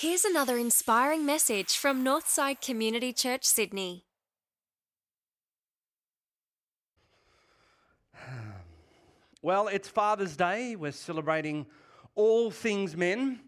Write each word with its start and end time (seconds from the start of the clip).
Here's 0.00 0.24
another 0.24 0.56
inspiring 0.56 1.26
message 1.26 1.76
from 1.76 2.04
Northside 2.04 2.60
Community 2.60 3.12
Church, 3.12 3.44
Sydney. 3.44 4.04
Well, 9.42 9.66
it's 9.66 9.88
Father's 9.88 10.36
Day. 10.36 10.76
We're 10.76 10.92
celebrating 10.92 11.66
all 12.14 12.52
things 12.52 12.96
men. 12.96 13.40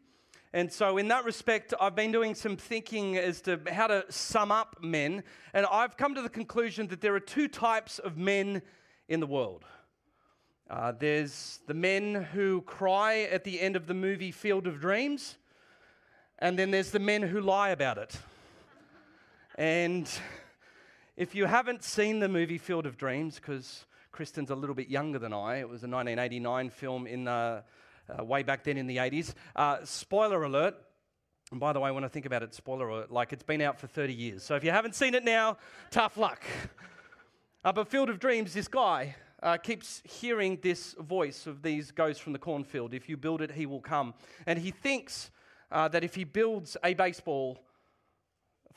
And 0.52 0.72
so, 0.72 0.98
in 0.98 1.06
that 1.06 1.24
respect, 1.24 1.72
I've 1.80 1.94
been 1.94 2.10
doing 2.10 2.34
some 2.34 2.56
thinking 2.56 3.16
as 3.16 3.40
to 3.42 3.60
how 3.70 3.86
to 3.86 4.04
sum 4.08 4.50
up 4.50 4.82
men. 4.82 5.22
And 5.54 5.66
I've 5.66 5.96
come 5.96 6.16
to 6.16 6.22
the 6.22 6.28
conclusion 6.28 6.88
that 6.88 7.00
there 7.00 7.14
are 7.14 7.20
two 7.20 7.46
types 7.46 8.00
of 8.00 8.16
men 8.18 8.62
in 9.08 9.20
the 9.20 9.26
world. 9.28 9.64
Uh, 10.68 10.90
there's 10.98 11.60
the 11.68 11.74
men 11.74 12.26
who 12.32 12.62
cry 12.62 13.28
at 13.30 13.44
the 13.44 13.60
end 13.60 13.76
of 13.76 13.86
the 13.86 13.94
movie 13.94 14.32
Field 14.32 14.66
of 14.66 14.80
Dreams, 14.80 15.36
and 16.40 16.58
then 16.58 16.70
there's 16.70 16.90
the 16.90 16.98
men 16.98 17.22
who 17.22 17.40
lie 17.40 17.70
about 17.70 17.98
it. 17.98 18.16
and 19.56 20.10
if 21.16 21.34
you 21.34 21.44
haven't 21.44 21.84
seen 21.84 22.18
the 22.18 22.28
movie 22.28 22.58
Field 22.58 22.86
of 22.86 22.96
Dreams, 22.96 23.36
because 23.36 23.84
Kristen's 24.12 24.50
a 24.50 24.54
little 24.54 24.74
bit 24.74 24.88
younger 24.88 25.18
than 25.18 25.32
I. 25.32 25.56
It 25.56 25.68
was 25.68 25.82
a 25.82 25.88
1989 25.88 26.70
film 26.70 27.06
in 27.06 27.28
uh, 27.28 27.62
uh, 28.08 28.24
way 28.24 28.42
back 28.42 28.64
then 28.64 28.76
in 28.76 28.86
the 28.86 28.96
80s. 28.96 29.34
Uh, 29.54 29.78
spoiler 29.84 30.42
alert. 30.42 30.74
And 31.50 31.60
by 31.60 31.72
the 31.72 31.80
way, 31.80 31.90
when 31.90 32.04
I 32.04 32.08
think 32.08 32.26
about 32.26 32.42
it, 32.42 32.54
spoiler 32.54 32.88
alert, 32.88 33.10
like 33.10 33.32
it's 33.32 33.42
been 33.42 33.60
out 33.60 33.78
for 33.78 33.86
30 33.86 34.12
years. 34.12 34.42
So 34.42 34.56
if 34.56 34.64
you 34.64 34.70
haven't 34.70 34.94
seen 34.94 35.14
it 35.14 35.24
now, 35.24 35.58
tough 35.90 36.16
luck. 36.16 36.42
Uh, 37.64 37.72
but 37.72 37.88
Field 37.88 38.08
of 38.08 38.18
Dreams, 38.18 38.54
this 38.54 38.68
guy 38.68 39.14
uh, 39.42 39.56
keeps 39.58 40.02
hearing 40.04 40.58
this 40.62 40.94
voice 40.94 41.46
of 41.46 41.62
these 41.62 41.90
ghosts 41.90 42.22
from 42.22 42.32
the 42.32 42.38
cornfield. 42.38 42.94
If 42.94 43.08
you 43.08 43.16
build 43.16 43.42
it, 43.42 43.50
he 43.50 43.66
will 43.66 43.80
come. 43.80 44.14
And 44.46 44.58
he 44.58 44.70
thinks 44.70 45.30
uh, 45.70 45.88
that 45.88 46.04
if 46.04 46.14
he 46.14 46.24
builds 46.24 46.76
a 46.84 46.94
baseball 46.94 47.58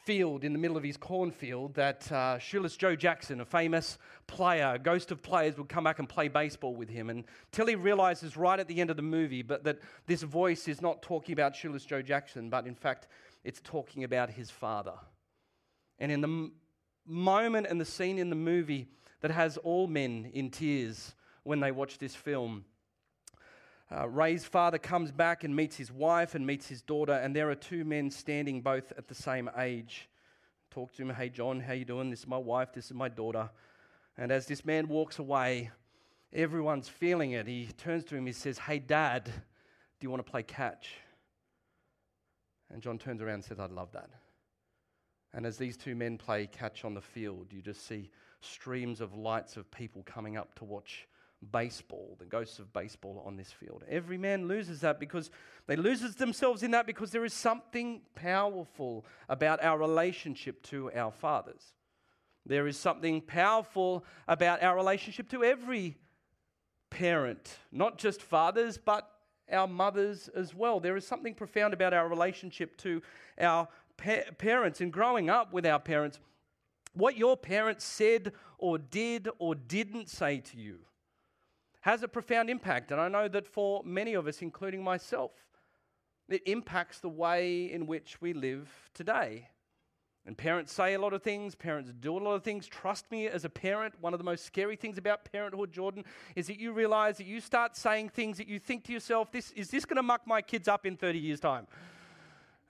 field 0.05 0.43
in 0.43 0.51
the 0.51 0.59
middle 0.59 0.75
of 0.75 0.83
his 0.83 0.97
cornfield 0.97 1.73
that 1.75 2.11
uh, 2.11 2.37
Shoeless 2.37 2.75
Joe 2.75 2.95
Jackson, 2.95 3.39
a 3.39 3.45
famous 3.45 3.97
player, 4.27 4.77
ghost 4.77 5.11
of 5.11 5.21
players, 5.21 5.57
would 5.57 5.69
come 5.69 5.85
back 5.85 5.99
and 5.99 6.09
play 6.09 6.27
baseball 6.27 6.75
with 6.75 6.89
him. 6.89 7.09
Until 7.09 7.67
he 7.67 7.75
realizes 7.75 8.35
right 8.35 8.59
at 8.59 8.67
the 8.67 8.81
end 8.81 8.89
of 8.89 8.97
the 8.97 9.03
movie 9.03 9.41
but 9.41 9.63
that 9.63 9.79
this 10.05 10.23
voice 10.23 10.67
is 10.67 10.81
not 10.81 11.01
talking 11.01 11.33
about 11.33 11.55
Shoeless 11.55 11.85
Joe 11.85 12.01
Jackson, 12.01 12.49
but 12.49 12.67
in 12.67 12.75
fact, 12.75 13.07
it's 13.43 13.61
talking 13.61 14.03
about 14.03 14.29
his 14.29 14.49
father. 14.49 14.95
And 15.99 16.11
in 16.11 16.21
the 16.21 16.27
m- 16.27 16.53
moment 17.05 17.67
and 17.69 17.79
the 17.79 17.85
scene 17.85 18.19
in 18.19 18.29
the 18.29 18.35
movie 18.35 18.87
that 19.21 19.31
has 19.31 19.57
all 19.57 19.87
men 19.87 20.29
in 20.33 20.49
tears 20.49 21.15
when 21.43 21.59
they 21.59 21.71
watch 21.71 21.97
this 21.97 22.15
film, 22.15 22.65
uh, 23.91 24.07
Ray's 24.07 24.45
father 24.45 24.77
comes 24.77 25.11
back 25.11 25.43
and 25.43 25.55
meets 25.55 25.75
his 25.75 25.91
wife 25.91 26.35
and 26.35 26.45
meets 26.45 26.67
his 26.67 26.81
daughter, 26.81 27.13
and 27.13 27.35
there 27.35 27.49
are 27.49 27.55
two 27.55 27.83
men 27.83 28.09
standing 28.09 28.61
both 28.61 28.91
at 28.97 29.07
the 29.07 29.15
same 29.15 29.49
age. 29.57 30.09
Talk 30.71 30.93
to 30.93 31.03
him, 31.03 31.09
hey 31.09 31.29
John, 31.29 31.59
how 31.59 31.73
you 31.73 31.85
doing? 31.85 32.09
This 32.09 32.21
is 32.21 32.27
my 32.27 32.37
wife, 32.37 32.73
this 32.73 32.85
is 32.85 32.93
my 32.93 33.09
daughter. 33.09 33.49
And 34.17 34.31
as 34.31 34.45
this 34.45 34.65
man 34.65 34.87
walks 34.87 35.19
away, 35.19 35.71
everyone's 36.31 36.89
feeling 36.89 37.31
it. 37.31 37.47
He 37.47 37.67
turns 37.77 38.03
to 38.05 38.15
him, 38.15 38.25
he 38.25 38.31
says, 38.31 38.57
Hey 38.57 38.79
dad, 38.79 39.25
do 39.25 39.31
you 40.01 40.09
want 40.09 40.25
to 40.25 40.31
play 40.31 40.43
catch? 40.43 40.89
And 42.71 42.81
John 42.81 42.97
turns 42.97 43.21
around 43.21 43.35
and 43.35 43.45
says, 43.45 43.59
I'd 43.59 43.71
love 43.71 43.91
that. 43.91 44.09
And 45.33 45.45
as 45.45 45.57
these 45.57 45.77
two 45.77 45.95
men 45.95 46.17
play 46.17 46.47
catch 46.47 46.85
on 46.85 46.93
the 46.93 47.01
field, 47.01 47.47
you 47.51 47.61
just 47.61 47.87
see 47.87 48.09
streams 48.41 49.01
of 49.01 49.15
lights 49.15 49.57
of 49.57 49.69
people 49.71 50.03
coming 50.03 50.37
up 50.37 50.53
to 50.55 50.65
watch 50.65 51.07
baseball, 51.51 52.15
the 52.19 52.25
ghosts 52.25 52.59
of 52.59 52.71
baseball 52.73 53.23
on 53.25 53.35
this 53.35 53.51
field. 53.51 53.83
Every 53.89 54.17
man 54.17 54.47
loses 54.47 54.81
that 54.81 54.99
because 54.99 55.29
they 55.67 55.75
loses 55.75 56.15
themselves 56.15 56.63
in 56.63 56.71
that 56.71 56.85
because 56.85 57.11
there 57.11 57.25
is 57.25 57.33
something 57.33 58.01
powerful 58.15 59.05
about 59.29 59.63
our 59.63 59.77
relationship 59.77 60.61
to 60.63 60.91
our 60.93 61.11
fathers. 61.11 61.73
There 62.45 62.67
is 62.67 62.77
something 62.77 63.21
powerful 63.21 64.05
about 64.27 64.61
our 64.61 64.75
relationship 64.75 65.29
to 65.29 65.43
every 65.43 65.97
parent, 66.89 67.57
not 67.71 67.97
just 67.97 68.21
fathers, 68.21 68.77
but 68.77 69.09
our 69.51 69.67
mothers 69.67 70.29
as 70.35 70.53
well. 70.53 70.79
There 70.79 70.97
is 70.97 71.07
something 71.07 71.33
profound 71.33 71.73
about 71.73 71.93
our 71.93 72.07
relationship 72.07 72.77
to 72.77 73.01
our 73.39 73.67
pa- 73.97 74.31
parents 74.37 74.81
and 74.81 74.91
growing 74.91 75.29
up 75.29 75.53
with 75.53 75.65
our 75.65 75.79
parents. 75.79 76.19
What 76.93 77.17
your 77.17 77.37
parents 77.37 77.85
said 77.85 78.33
or 78.57 78.77
did 78.77 79.29
or 79.39 79.55
didn't 79.55 80.09
say 80.09 80.39
to 80.39 80.57
you 80.57 80.79
has 81.83 82.01
a 82.01 82.07
profound 82.07 82.49
impact. 82.49 82.91
And 82.93 83.01
I 83.01 83.09
know 83.09 83.27
that 83.27 83.45
for 83.45 83.81
many 83.83 84.13
of 84.13 84.25
us, 84.25 84.41
including 84.41 84.81
myself, 84.81 85.31
it 86.29 86.41
impacts 86.45 86.99
the 86.99 87.09
way 87.09 87.69
in 87.69 87.85
which 87.87 88.21
we 88.21 88.31
live 88.31 88.69
today. 88.93 89.49
And 90.25 90.37
parents 90.37 90.71
say 90.71 90.93
a 90.93 90.99
lot 90.99 91.11
of 91.11 91.21
things, 91.21 91.55
parents 91.55 91.91
do 91.99 92.17
a 92.17 92.19
lot 92.19 92.35
of 92.35 92.43
things. 92.43 92.67
Trust 92.67 93.11
me, 93.11 93.27
as 93.27 93.43
a 93.43 93.49
parent, 93.49 93.95
one 93.99 94.13
of 94.13 94.17
the 94.17 94.23
most 94.23 94.45
scary 94.45 94.77
things 94.77 94.97
about 94.97 95.29
parenthood, 95.29 95.73
Jordan, 95.73 96.05
is 96.37 96.47
that 96.47 96.57
you 96.57 96.71
realize 96.71 97.17
that 97.17 97.27
you 97.27 97.41
start 97.41 97.75
saying 97.75 98.09
things 98.09 98.37
that 98.37 98.47
you 98.47 98.59
think 98.59 98.85
to 98.85 98.93
yourself, 98.93 99.29
this, 99.33 99.51
is 99.51 99.69
this 99.69 99.83
going 99.83 99.97
to 99.97 100.03
muck 100.03 100.21
my 100.25 100.41
kids 100.41 100.69
up 100.69 100.85
in 100.85 100.95
30 100.95 101.19
years' 101.19 101.41
time? 101.41 101.67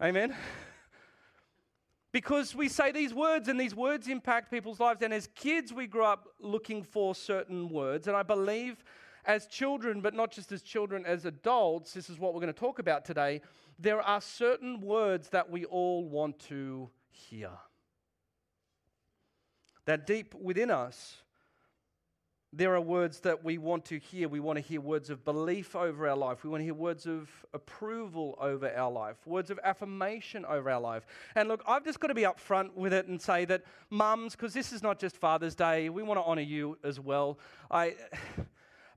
Amen? 0.01 0.35
because 2.11 2.55
we 2.55 2.67
say 2.67 2.91
these 2.91 3.13
words 3.13 3.47
and 3.47 3.59
these 3.59 3.75
words 3.75 4.07
impact 4.07 4.49
people's 4.49 4.79
lives. 4.79 5.03
And 5.03 5.13
as 5.13 5.27
kids, 5.35 5.71
we 5.71 5.85
grow 5.85 6.07
up 6.07 6.29
looking 6.39 6.81
for 6.81 7.13
certain 7.13 7.69
words. 7.69 8.07
And 8.07 8.17
I 8.17 8.23
believe 8.23 8.83
as 9.25 9.47
children, 9.47 10.01
but 10.01 10.13
not 10.13 10.31
just 10.31 10.51
as 10.51 10.61
children, 10.61 11.05
as 11.05 11.25
adults, 11.25 11.93
this 11.93 12.09
is 12.09 12.19
what 12.19 12.33
we're 12.33 12.41
going 12.41 12.53
to 12.53 12.59
talk 12.59 12.79
about 12.79 13.05
today. 13.05 13.41
There 13.79 14.01
are 14.01 14.21
certain 14.21 14.81
words 14.81 15.29
that 15.29 15.49
we 15.49 15.65
all 15.65 16.05
want 16.05 16.39
to 16.49 16.89
hear. 17.09 17.51
That 19.85 20.07
deep 20.07 20.33
within 20.35 20.71
us, 20.71 21.17
there 22.55 22.75
are 22.75 22.81
words 22.81 23.21
that 23.21 23.43
we 23.43 23.57
want 23.57 23.85
to 23.85 23.97
hear. 23.97 24.29
We 24.29 24.39
want 24.39 24.57
to 24.57 24.61
hear 24.61 24.79
words 24.79 25.09
of 25.09 25.25
belief 25.25 25.75
over 25.75 26.07
our 26.07 26.15
life. 26.15 26.43
We 26.43 26.51
want 26.51 26.61
to 26.61 26.65
hear 26.65 26.73
words 26.75 27.07
of 27.07 27.29
approval 27.53 28.37
over 28.39 28.71
our 28.71 28.91
life, 28.91 29.17
words 29.25 29.49
of 29.49 29.59
affirmation 29.63 30.45
over 30.45 30.69
our 30.69 30.79
life. 30.79 31.05
And 31.35 31.49
look, 31.49 31.63
I've 31.67 31.83
just 31.83 31.99
got 31.99 32.09
to 32.09 32.13
be 32.13 32.21
upfront 32.21 32.75
with 32.75 32.93
it 32.93 33.07
and 33.07 33.19
say 33.19 33.45
that 33.45 33.63
mums, 33.89 34.33
because 34.33 34.53
this 34.53 34.71
is 34.71 34.83
not 34.83 34.99
just 34.99 35.17
Father's 35.17 35.55
Day, 35.55 35.89
we 35.89 36.03
want 36.03 36.19
to 36.19 36.23
honor 36.23 36.41
you 36.41 36.77
as 36.83 36.99
well. 36.99 37.39
I. 37.71 37.95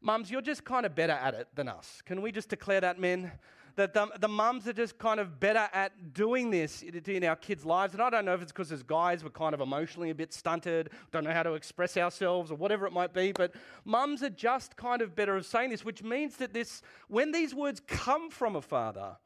Mums, 0.01 0.31
you're 0.31 0.43
just 0.43 0.65
kind 0.65 0.87
of 0.87 0.95
better 0.95 1.13
at 1.13 1.35
it 1.35 1.49
than 1.55 1.69
us. 1.69 2.03
Can 2.05 2.23
we 2.23 2.33
just 2.33 2.49
declare 2.49 2.81
that, 2.81 2.99
men? 2.99 3.33
That 3.77 3.93
the, 3.93 4.09
the 4.19 4.29
mums 4.29 4.67
are 4.67 4.73
just 4.73 4.99
kind 4.99 5.21
of 5.21 5.39
better 5.39 5.69
at 5.73 6.15
doing 6.15 6.51
this 6.51 6.83
in 6.83 7.25
our 7.25 7.37
kids' 7.37 7.67
lives. 7.67 7.93
And 7.93 8.03
I 8.03 8.09
don't 8.09 8.25
know 8.25 8.33
if 8.33 8.41
it's 8.41 8.51
because 8.51 8.73
as 8.73 8.83
guys 8.83 9.23
we're 9.23 9.31
kind 9.31 9.55
of 9.55 9.61
emotionally 9.61 10.09
a 10.09 10.15
bit 10.15 10.33
stunted, 10.33 10.91
don't 11.13 11.25
know 11.25 11.33
how 11.33 11.43
to 11.43 11.53
express 11.53 11.97
ourselves 11.99 12.51
or 12.51 12.55
whatever 12.55 12.87
it 12.87 12.93
might 12.93 13.13
be, 13.13 13.33
but 13.33 13.55
mums 13.85 14.23
are 14.23 14.31
just 14.31 14.77
kind 14.77 15.03
of 15.03 15.15
better 15.15 15.37
at 15.37 15.45
saying 15.45 15.71
this, 15.71 15.85
which 15.85 16.03
means 16.03 16.37
that 16.37 16.55
this, 16.55 16.81
when 17.09 17.33
these 17.33 17.55
words 17.55 17.81
come 17.87 18.31
from 18.31 18.57
a 18.57 18.63
father, 18.63 19.17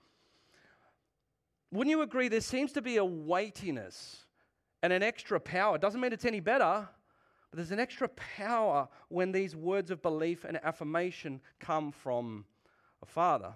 wouldn't 1.70 1.90
you 1.90 2.02
agree 2.02 2.26
there 2.28 2.40
seems 2.40 2.72
to 2.72 2.82
be 2.82 2.96
a 2.96 3.04
weightiness 3.04 4.24
and 4.82 4.92
an 4.92 5.04
extra 5.04 5.38
power? 5.38 5.76
It 5.76 5.82
doesn't 5.82 6.00
mean 6.00 6.12
it's 6.12 6.24
any 6.24 6.40
better, 6.40 6.88
but 7.50 7.56
there's 7.56 7.72
an 7.72 7.80
extra 7.80 8.08
power 8.08 8.88
when 9.08 9.32
these 9.32 9.56
words 9.56 9.90
of 9.90 10.02
belief 10.02 10.44
and 10.44 10.58
affirmation 10.62 11.40
come 11.58 11.90
from 11.90 12.44
a 13.02 13.06
father. 13.06 13.54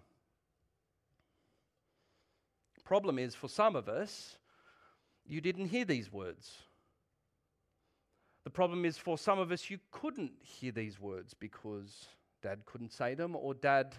Problem 2.85 3.19
is, 3.19 3.35
for 3.35 3.49
some 3.49 3.77
of 3.77 3.89
us, 3.89 4.37
you 5.27 5.41
didn't 5.41 5.69
hear 5.69 5.85
these 5.85 6.13
words. 6.13 6.53
The 8.43 8.51
problem 8.51 8.85
is, 8.85 8.99
for 8.99 9.17
some 9.17 9.39
of 9.39 9.51
us, 9.53 9.71
you 9.71 9.79
couldn't 9.91 10.33
hear 10.41 10.71
these 10.71 11.01
words 11.01 11.33
because 11.33 12.09
dad 12.43 12.67
couldn't 12.67 12.93
say 12.93 13.15
them 13.15 13.35
or 13.35 13.55
dad 13.55 13.95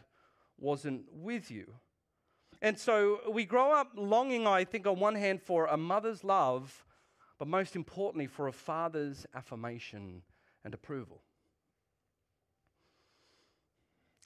wasn't 0.59 1.05
with 1.11 1.49
you. 1.49 1.65
And 2.61 2.77
so 2.77 3.19
we 3.29 3.45
grow 3.45 3.71
up 3.71 3.91
longing, 3.95 4.45
I 4.45 4.65
think, 4.65 4.85
on 4.85 4.99
one 4.99 5.15
hand, 5.15 5.41
for 5.41 5.65
a 5.65 5.77
mother's 5.77 6.23
love 6.23 6.85
but 7.37 7.47
most 7.47 7.75
importantly, 7.75 8.27
for 8.27 8.47
a 8.47 8.51
father's 8.51 9.25
affirmation 9.35 10.21
and 10.63 10.73
approval. 10.73 11.21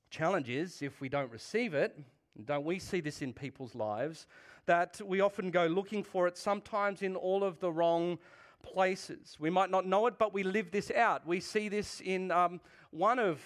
Challenge 0.09 0.49
is 0.49 0.81
if 0.81 1.01
we 1.01 1.09
don't 1.09 1.31
receive 1.31 1.73
it, 1.73 1.97
don't 2.45 2.65
we 2.65 2.79
see 2.79 3.01
this 3.01 3.21
in 3.21 3.33
people's 3.33 3.75
lives, 3.75 4.27
that 4.65 5.01
we 5.05 5.21
often 5.21 5.51
go 5.51 5.65
looking 5.65 6.03
for 6.03 6.27
it 6.27 6.37
sometimes 6.37 7.01
in 7.01 7.15
all 7.15 7.43
of 7.43 7.59
the 7.59 7.71
wrong 7.71 8.17
places. 8.61 9.37
We 9.39 9.49
might 9.49 9.71
not 9.71 9.85
know 9.85 10.07
it, 10.07 10.17
but 10.17 10.33
we 10.33 10.43
live 10.43 10.71
this 10.71 10.91
out. 10.91 11.25
We 11.25 11.39
see 11.39 11.69
this 11.69 12.01
in 12.01 12.31
um, 12.31 12.61
one 12.91 13.19
of, 13.19 13.39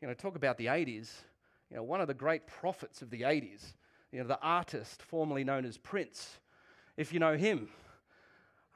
you 0.00 0.08
know, 0.08 0.14
talk 0.14 0.36
about 0.36 0.58
the 0.58 0.66
80s, 0.66 1.10
you 1.70 1.76
know, 1.76 1.82
one 1.82 2.00
of 2.00 2.08
the 2.08 2.14
great 2.14 2.46
prophets 2.46 3.02
of 3.02 3.10
the 3.10 3.22
80s, 3.22 3.74
you 4.12 4.20
know, 4.20 4.26
the 4.26 4.40
artist 4.40 5.02
formerly 5.02 5.44
known 5.44 5.64
as 5.64 5.78
Prince, 5.78 6.38
if 6.96 7.12
you 7.12 7.18
know 7.18 7.36
him 7.36 7.68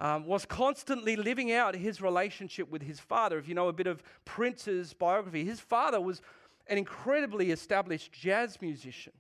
um, 0.01 0.25
was 0.27 0.47
constantly 0.47 1.15
living 1.15 1.53
out 1.53 1.77
his 1.77 2.01
relationship 2.01 2.71
with 2.71 2.83
his 2.83 2.99
father. 2.99 3.39
If 3.39 3.47
you 3.47 3.55
know 3.55 3.69
a 3.69 3.73
bit 3.73 3.87
of 3.87 4.03
Prince's 4.25 4.95
biography, 4.95 5.45
his 5.45 5.61
father 5.61 6.01
was 6.01 6.23
an 6.67 6.79
incredibly 6.79 7.51
established 7.51 8.11
jazz 8.11 8.61
musician. 8.63 9.13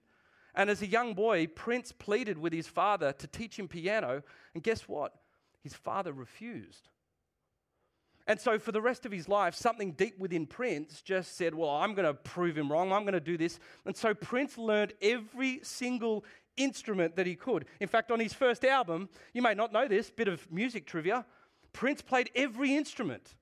And 0.54 0.70
as 0.70 0.80
a 0.80 0.86
young 0.86 1.14
boy, 1.14 1.46
Prince 1.48 1.92
pleaded 1.92 2.38
with 2.38 2.54
his 2.54 2.66
father 2.66 3.12
to 3.12 3.26
teach 3.26 3.58
him 3.58 3.68
piano. 3.68 4.22
And 4.54 4.62
guess 4.62 4.88
what? 4.88 5.14
His 5.62 5.74
father 5.74 6.12
refused. 6.12 6.88
And 8.26 8.40
so, 8.40 8.58
for 8.58 8.70
the 8.70 8.80
rest 8.80 9.04
of 9.04 9.12
his 9.12 9.28
life, 9.28 9.54
something 9.54 9.92
deep 9.92 10.18
within 10.18 10.46
Prince 10.46 11.02
just 11.02 11.36
said, 11.36 11.54
Well, 11.54 11.70
I'm 11.70 11.94
going 11.94 12.06
to 12.06 12.14
prove 12.14 12.56
him 12.56 12.70
wrong. 12.70 12.92
I'm 12.92 13.02
going 13.02 13.14
to 13.14 13.20
do 13.20 13.36
this. 13.36 13.58
And 13.84 13.96
so, 13.96 14.14
Prince 14.14 14.56
learned 14.56 14.92
every 15.02 15.60
single 15.62 16.24
instrument 16.56 17.16
that 17.16 17.26
he 17.26 17.34
could. 17.34 17.66
In 17.80 17.88
fact, 17.88 18.10
on 18.10 18.20
his 18.20 18.32
first 18.32 18.64
album, 18.64 19.08
you 19.32 19.42
may 19.42 19.54
not 19.54 19.72
know 19.72 19.88
this 19.88 20.10
bit 20.10 20.28
of 20.28 20.50
music 20.50 20.86
trivia, 20.86 21.24
Prince 21.72 22.02
played 22.02 22.30
every 22.34 22.76
instrument 22.76 23.36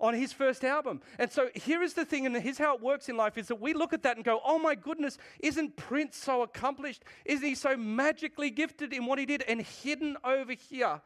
on 0.00 0.14
his 0.14 0.32
first 0.32 0.64
album. 0.64 1.00
And 1.18 1.30
so 1.30 1.50
here 1.54 1.82
is 1.82 1.94
the 1.94 2.04
thing, 2.04 2.26
and 2.26 2.34
here's 2.36 2.58
how 2.58 2.74
it 2.74 2.82
works 2.82 3.08
in 3.08 3.16
life 3.16 3.36
is 3.36 3.48
that 3.48 3.60
we 3.60 3.74
look 3.74 3.92
at 3.92 4.02
that 4.02 4.16
and 4.16 4.24
go, 4.24 4.40
oh 4.44 4.58
my 4.58 4.74
goodness, 4.74 5.18
isn't 5.40 5.76
Prince 5.76 6.16
so 6.16 6.42
accomplished? 6.42 7.04
Isn't 7.24 7.46
he 7.46 7.54
so 7.54 7.76
magically 7.76 8.50
gifted 8.50 8.92
in 8.92 9.06
what 9.06 9.18
he 9.18 9.26
did? 9.26 9.42
And 9.42 9.60
hidden 9.60 10.16
over 10.24 10.54
here 10.54 11.00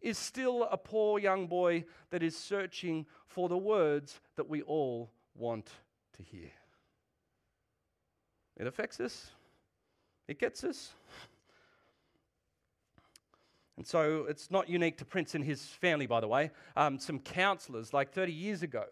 is 0.00 0.16
still 0.16 0.68
a 0.70 0.76
poor 0.76 1.18
young 1.18 1.48
boy 1.48 1.84
that 2.10 2.22
is 2.22 2.36
searching 2.36 3.06
for 3.26 3.48
the 3.48 3.58
words 3.58 4.20
that 4.36 4.48
we 4.48 4.62
all 4.62 5.10
want 5.34 5.68
to 6.16 6.22
hear. 6.22 6.50
It 8.56 8.66
affects 8.66 9.00
us, 9.00 9.30
it 10.28 10.38
gets 10.38 10.62
us. 10.62 10.92
And 13.76 13.86
so 13.86 14.26
it's 14.28 14.50
not 14.50 14.68
unique 14.68 14.98
to 14.98 15.04
Prince 15.04 15.34
and 15.34 15.44
his 15.44 15.64
family, 15.64 16.06
by 16.06 16.20
the 16.20 16.28
way. 16.28 16.50
Um, 16.76 16.98
some 16.98 17.20
counselors, 17.20 17.92
like 17.92 18.12
30 18.12 18.32
years 18.32 18.62
ago, 18.62 18.84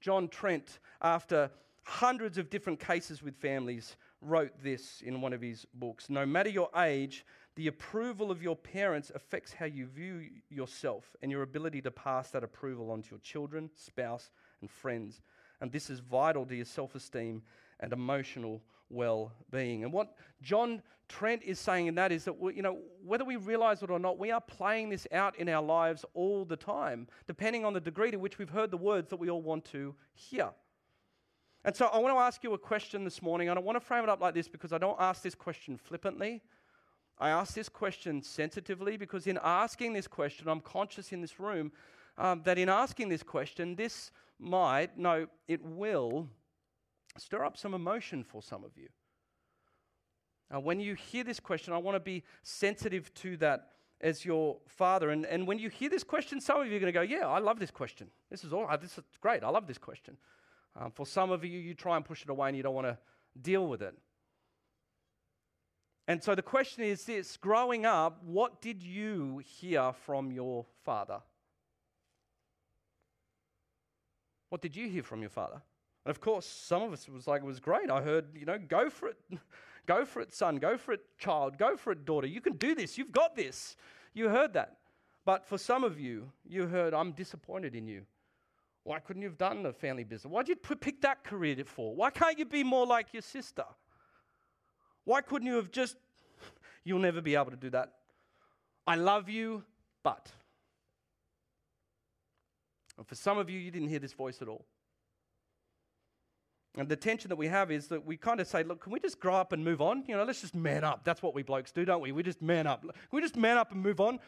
John 0.00 0.28
Trent, 0.28 0.80
after 1.00 1.50
hundreds 1.82 2.38
of 2.38 2.50
different 2.50 2.78
cases 2.78 3.22
with 3.22 3.34
families, 3.36 3.96
wrote 4.20 4.52
this 4.62 5.02
in 5.04 5.20
one 5.20 5.32
of 5.32 5.40
his 5.40 5.66
books 5.74 6.08
No 6.08 6.24
matter 6.26 6.48
your 6.48 6.68
age, 6.76 7.24
the 7.56 7.68
approval 7.68 8.30
of 8.30 8.42
your 8.42 8.56
parents 8.56 9.12
affects 9.14 9.52
how 9.52 9.66
you 9.66 9.86
view 9.86 10.28
yourself 10.50 11.16
and 11.22 11.30
your 11.30 11.42
ability 11.42 11.80
to 11.82 11.90
pass 11.90 12.30
that 12.30 12.44
approval 12.44 12.90
on 12.90 13.02
to 13.02 13.10
your 13.12 13.20
children, 13.20 13.70
spouse, 13.74 14.30
and 14.60 14.70
friends. 14.70 15.22
And 15.60 15.70
this 15.70 15.88
is 15.88 16.00
vital 16.00 16.44
to 16.46 16.54
your 16.54 16.64
self 16.64 16.94
esteem 16.94 17.42
and 17.80 17.92
emotional 17.92 18.60
well 18.94 19.32
being. 19.50 19.84
And 19.84 19.92
what 19.92 20.14
John 20.42 20.82
Trent 21.08 21.42
is 21.42 21.58
saying 21.58 21.86
in 21.86 21.94
that 21.96 22.12
is 22.12 22.24
that, 22.24 22.38
we, 22.38 22.54
you 22.54 22.62
know, 22.62 22.78
whether 23.04 23.24
we 23.24 23.36
realize 23.36 23.82
it 23.82 23.90
or 23.90 23.98
not, 23.98 24.18
we 24.18 24.30
are 24.30 24.40
playing 24.40 24.88
this 24.88 25.06
out 25.12 25.36
in 25.38 25.48
our 25.48 25.62
lives 25.62 26.04
all 26.14 26.44
the 26.44 26.56
time, 26.56 27.06
depending 27.26 27.64
on 27.64 27.72
the 27.72 27.80
degree 27.80 28.10
to 28.10 28.16
which 28.16 28.38
we've 28.38 28.50
heard 28.50 28.70
the 28.70 28.76
words 28.76 29.10
that 29.10 29.16
we 29.16 29.28
all 29.28 29.42
want 29.42 29.64
to 29.66 29.94
hear. 30.14 30.50
And 31.64 31.74
so 31.74 31.86
I 31.86 31.98
want 31.98 32.14
to 32.14 32.18
ask 32.18 32.42
you 32.44 32.52
a 32.54 32.58
question 32.58 33.04
this 33.04 33.22
morning, 33.22 33.48
and 33.48 33.58
I 33.58 33.62
want 33.62 33.76
to 33.76 33.80
frame 33.80 34.02
it 34.02 34.10
up 34.10 34.20
like 34.20 34.34
this 34.34 34.48
because 34.48 34.72
I 34.72 34.78
don't 34.78 35.00
ask 35.00 35.22
this 35.22 35.34
question 35.34 35.76
flippantly. 35.76 36.42
I 37.18 37.30
ask 37.30 37.54
this 37.54 37.68
question 37.68 38.22
sensitively 38.22 38.96
because 38.96 39.26
in 39.26 39.38
asking 39.42 39.92
this 39.92 40.06
question, 40.06 40.48
I'm 40.48 40.60
conscious 40.60 41.12
in 41.12 41.20
this 41.20 41.38
room 41.38 41.72
um, 42.18 42.42
that 42.44 42.58
in 42.58 42.68
asking 42.68 43.08
this 43.08 43.22
question, 43.22 43.76
this 43.76 44.10
might, 44.38 44.98
no, 44.98 45.26
it 45.48 45.62
will 45.64 46.28
stir 47.18 47.44
up 47.44 47.56
some 47.56 47.74
emotion 47.74 48.24
for 48.24 48.42
some 48.42 48.64
of 48.64 48.76
you. 48.76 48.88
Now, 50.50 50.60
when 50.60 50.80
you 50.80 50.94
hear 50.94 51.24
this 51.24 51.40
question, 51.40 51.72
I 51.72 51.78
want 51.78 51.96
to 51.96 52.00
be 52.00 52.22
sensitive 52.42 53.12
to 53.14 53.36
that 53.38 53.70
as 54.00 54.24
your 54.24 54.58
father. 54.66 55.10
And, 55.10 55.24
and 55.26 55.46
when 55.46 55.58
you 55.58 55.68
hear 55.68 55.88
this 55.88 56.04
question, 56.04 56.40
some 56.40 56.60
of 56.60 56.68
you 56.68 56.76
are 56.76 56.80
going 56.80 56.92
to 56.92 56.98
go, 56.98 57.02
Yeah, 57.02 57.26
I 57.26 57.38
love 57.38 57.58
this 57.58 57.70
question. 57.70 58.08
This 58.30 58.44
is 58.44 58.52
all, 58.52 58.68
this 58.80 58.98
is 58.98 59.04
great. 59.20 59.42
I 59.42 59.48
love 59.48 59.66
this 59.66 59.78
question. 59.78 60.16
Um, 60.76 60.90
for 60.90 61.06
some 61.06 61.30
of 61.30 61.44
you, 61.44 61.58
you 61.58 61.74
try 61.74 61.96
and 61.96 62.04
push 62.04 62.22
it 62.22 62.28
away 62.28 62.48
and 62.48 62.56
you 62.56 62.62
don't 62.62 62.74
want 62.74 62.86
to 62.86 62.98
deal 63.40 63.66
with 63.66 63.82
it. 63.82 63.94
And 66.06 66.22
so 66.22 66.34
the 66.34 66.42
question 66.42 66.84
is 66.84 67.04
this 67.04 67.36
growing 67.36 67.86
up, 67.86 68.22
what 68.22 68.60
did 68.60 68.82
you 68.82 69.42
hear 69.44 69.92
from 70.04 70.30
your 70.30 70.66
father? 70.84 71.20
What 74.50 74.60
did 74.60 74.76
you 74.76 74.88
hear 74.88 75.02
from 75.02 75.20
your 75.20 75.30
father? 75.30 75.62
And 76.04 76.10
of 76.10 76.20
course, 76.20 76.46
some 76.46 76.82
of 76.82 76.92
us 76.92 77.08
was 77.08 77.26
like, 77.26 77.42
it 77.42 77.46
was 77.46 77.60
great. 77.60 77.90
I 77.90 78.02
heard, 78.02 78.26
you 78.34 78.44
know, 78.44 78.58
go 78.58 78.90
for 78.90 79.08
it. 79.08 79.16
go 79.86 80.04
for 80.04 80.20
it, 80.20 80.34
son. 80.34 80.56
Go 80.56 80.76
for 80.76 80.92
it, 80.92 81.00
child. 81.18 81.58
Go 81.58 81.76
for 81.76 81.92
it, 81.92 82.04
daughter. 82.04 82.26
You 82.26 82.40
can 82.40 82.54
do 82.54 82.74
this. 82.74 82.98
You've 82.98 83.12
got 83.12 83.36
this. 83.36 83.76
You 84.12 84.28
heard 84.28 84.52
that. 84.52 84.76
But 85.24 85.46
for 85.46 85.56
some 85.56 85.84
of 85.84 85.98
you, 85.98 86.30
you 86.46 86.66
heard, 86.66 86.92
I'm 86.92 87.12
disappointed 87.12 87.74
in 87.74 87.86
you. 87.86 88.02
Why 88.82 88.98
couldn't 88.98 89.22
you 89.22 89.28
have 89.28 89.38
done 89.38 89.64
a 89.64 89.72
family 89.72 90.04
business? 90.04 90.30
Why'd 90.30 90.48
you 90.48 90.56
pick 90.56 91.00
that 91.00 91.24
career 91.24 91.56
for? 91.64 91.94
Why 91.94 92.10
can't 92.10 92.38
you 92.38 92.44
be 92.44 92.62
more 92.62 92.86
like 92.86 93.14
your 93.14 93.22
sister? 93.22 93.64
Why 95.04 95.22
couldn't 95.22 95.46
you 95.46 95.56
have 95.56 95.70
just, 95.70 95.96
you'll 96.84 96.98
never 96.98 97.22
be 97.22 97.34
able 97.34 97.50
to 97.50 97.56
do 97.56 97.70
that. 97.70 97.92
I 98.86 98.96
love 98.96 99.30
you, 99.30 99.64
but. 100.02 100.30
And 102.98 103.06
for 103.06 103.14
some 103.14 103.38
of 103.38 103.48
you, 103.48 103.58
you 103.58 103.70
didn't 103.70 103.88
hear 103.88 103.98
this 103.98 104.12
voice 104.12 104.42
at 104.42 104.48
all. 104.48 104.66
And 106.76 106.88
the 106.88 106.96
tension 106.96 107.28
that 107.28 107.36
we 107.36 107.46
have 107.46 107.70
is 107.70 107.86
that 107.88 108.04
we 108.04 108.16
kind 108.16 108.40
of 108.40 108.48
say, 108.48 108.64
look, 108.64 108.80
can 108.80 108.92
we 108.92 108.98
just 108.98 109.20
grow 109.20 109.36
up 109.36 109.52
and 109.52 109.64
move 109.64 109.80
on? 109.80 110.04
You 110.08 110.16
know, 110.16 110.24
let's 110.24 110.40
just 110.40 110.56
man 110.56 110.82
up. 110.82 111.04
That's 111.04 111.22
what 111.22 111.34
we 111.34 111.42
blokes 111.42 111.70
do, 111.70 111.84
don't 111.84 112.00
we? 112.00 112.10
We 112.10 112.24
just 112.24 112.42
man 112.42 112.66
up. 112.66 112.82
Can 112.82 112.92
we 113.12 113.20
just 113.20 113.36
man 113.36 113.56
up 113.56 113.70
and 113.70 113.80
move 113.80 114.00
on? 114.00 114.18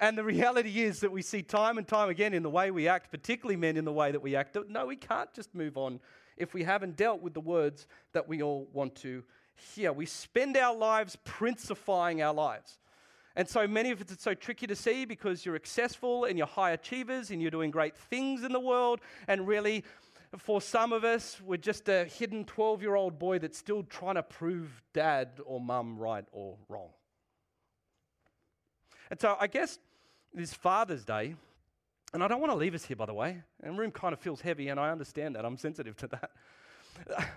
And 0.00 0.18
the 0.18 0.24
reality 0.24 0.82
is 0.82 0.98
that 1.00 1.12
we 1.12 1.22
see 1.22 1.42
time 1.42 1.78
and 1.78 1.86
time 1.86 2.08
again 2.08 2.34
in 2.34 2.42
the 2.42 2.50
way 2.50 2.72
we 2.72 2.88
act, 2.88 3.12
particularly 3.12 3.56
men 3.56 3.76
in 3.76 3.84
the 3.84 3.92
way 3.92 4.10
that 4.10 4.20
we 4.20 4.34
act, 4.34 4.56
no, 4.68 4.86
we 4.86 4.96
can't 4.96 5.32
just 5.32 5.54
move 5.54 5.76
on 5.76 6.00
if 6.36 6.54
we 6.54 6.64
haven't 6.64 6.96
dealt 6.96 7.22
with 7.22 7.34
the 7.34 7.40
words 7.40 7.86
that 8.12 8.26
we 8.26 8.42
all 8.42 8.66
want 8.72 8.96
to 8.96 9.22
hear. 9.74 9.92
We 9.92 10.06
spend 10.06 10.56
our 10.56 10.74
lives 10.74 11.16
princifying 11.24 12.20
our 12.20 12.34
lives. 12.34 12.78
And 13.36 13.48
so 13.48 13.66
many 13.66 13.90
of 13.90 14.00
it, 14.00 14.10
it's 14.10 14.24
so 14.24 14.34
tricky 14.34 14.66
to 14.66 14.76
see 14.76 15.04
because 15.04 15.46
you're 15.46 15.54
successful 15.54 16.24
and 16.24 16.36
you're 16.36 16.46
high 16.46 16.72
achievers 16.72 17.30
and 17.30 17.40
you're 17.40 17.50
doing 17.50 17.70
great 17.70 17.96
things 17.96 18.42
in 18.42 18.52
the 18.52 18.60
world. 18.60 19.00
And 19.28 19.46
really, 19.46 19.84
for 20.38 20.60
some 20.60 20.92
of 20.92 21.04
us, 21.04 21.40
we're 21.44 21.58
just 21.58 21.88
a 21.88 22.04
hidden 22.04 22.44
12 22.44 22.82
year 22.82 22.94
old 22.94 23.18
boy 23.18 23.38
that's 23.38 23.58
still 23.58 23.82
trying 23.82 24.14
to 24.14 24.22
prove 24.22 24.82
dad 24.92 25.40
or 25.44 25.60
mum 25.60 25.98
right 25.98 26.24
or 26.32 26.56
wrong. 26.68 26.88
And 29.10 29.20
so 29.20 29.36
I 29.38 29.46
guess 29.46 29.78
this 30.32 30.54
Father's 30.54 31.04
Day, 31.04 31.34
and 32.14 32.24
I 32.24 32.28
don't 32.28 32.40
want 32.40 32.52
to 32.52 32.56
leave 32.56 32.74
us 32.74 32.84
here, 32.84 32.96
by 32.96 33.06
the 33.06 33.14
way, 33.14 33.42
and 33.62 33.78
room 33.78 33.90
kind 33.90 34.14
of 34.14 34.20
feels 34.20 34.40
heavy, 34.40 34.68
and 34.68 34.80
I 34.80 34.90
understand 34.90 35.36
that. 35.36 35.44
I'm 35.44 35.58
sensitive 35.58 35.96
to 35.98 36.08
that. 36.08 36.30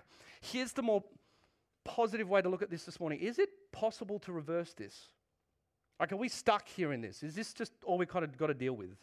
Here's 0.41 0.71
the 0.71 0.81
more 0.81 1.03
positive 1.83 2.29
way 2.29 2.41
to 2.41 2.49
look 2.49 2.61
at 2.61 2.69
this 2.69 2.83
this 2.83 2.99
morning. 2.99 3.19
Is 3.19 3.39
it 3.39 3.49
possible 3.71 4.19
to 4.19 4.31
reverse 4.31 4.73
this? 4.73 5.09
Like, 5.99 6.11
are 6.11 6.17
we 6.17 6.29
stuck 6.29 6.67
here 6.67 6.93
in 6.93 7.01
this? 7.01 7.23
Is 7.23 7.35
this 7.35 7.53
just 7.53 7.71
all 7.83 7.97
we 7.97 8.05
kind 8.05 8.25
of 8.25 8.37
got 8.37 8.47
to 8.47 8.53
deal 8.53 8.73
with? 8.73 8.95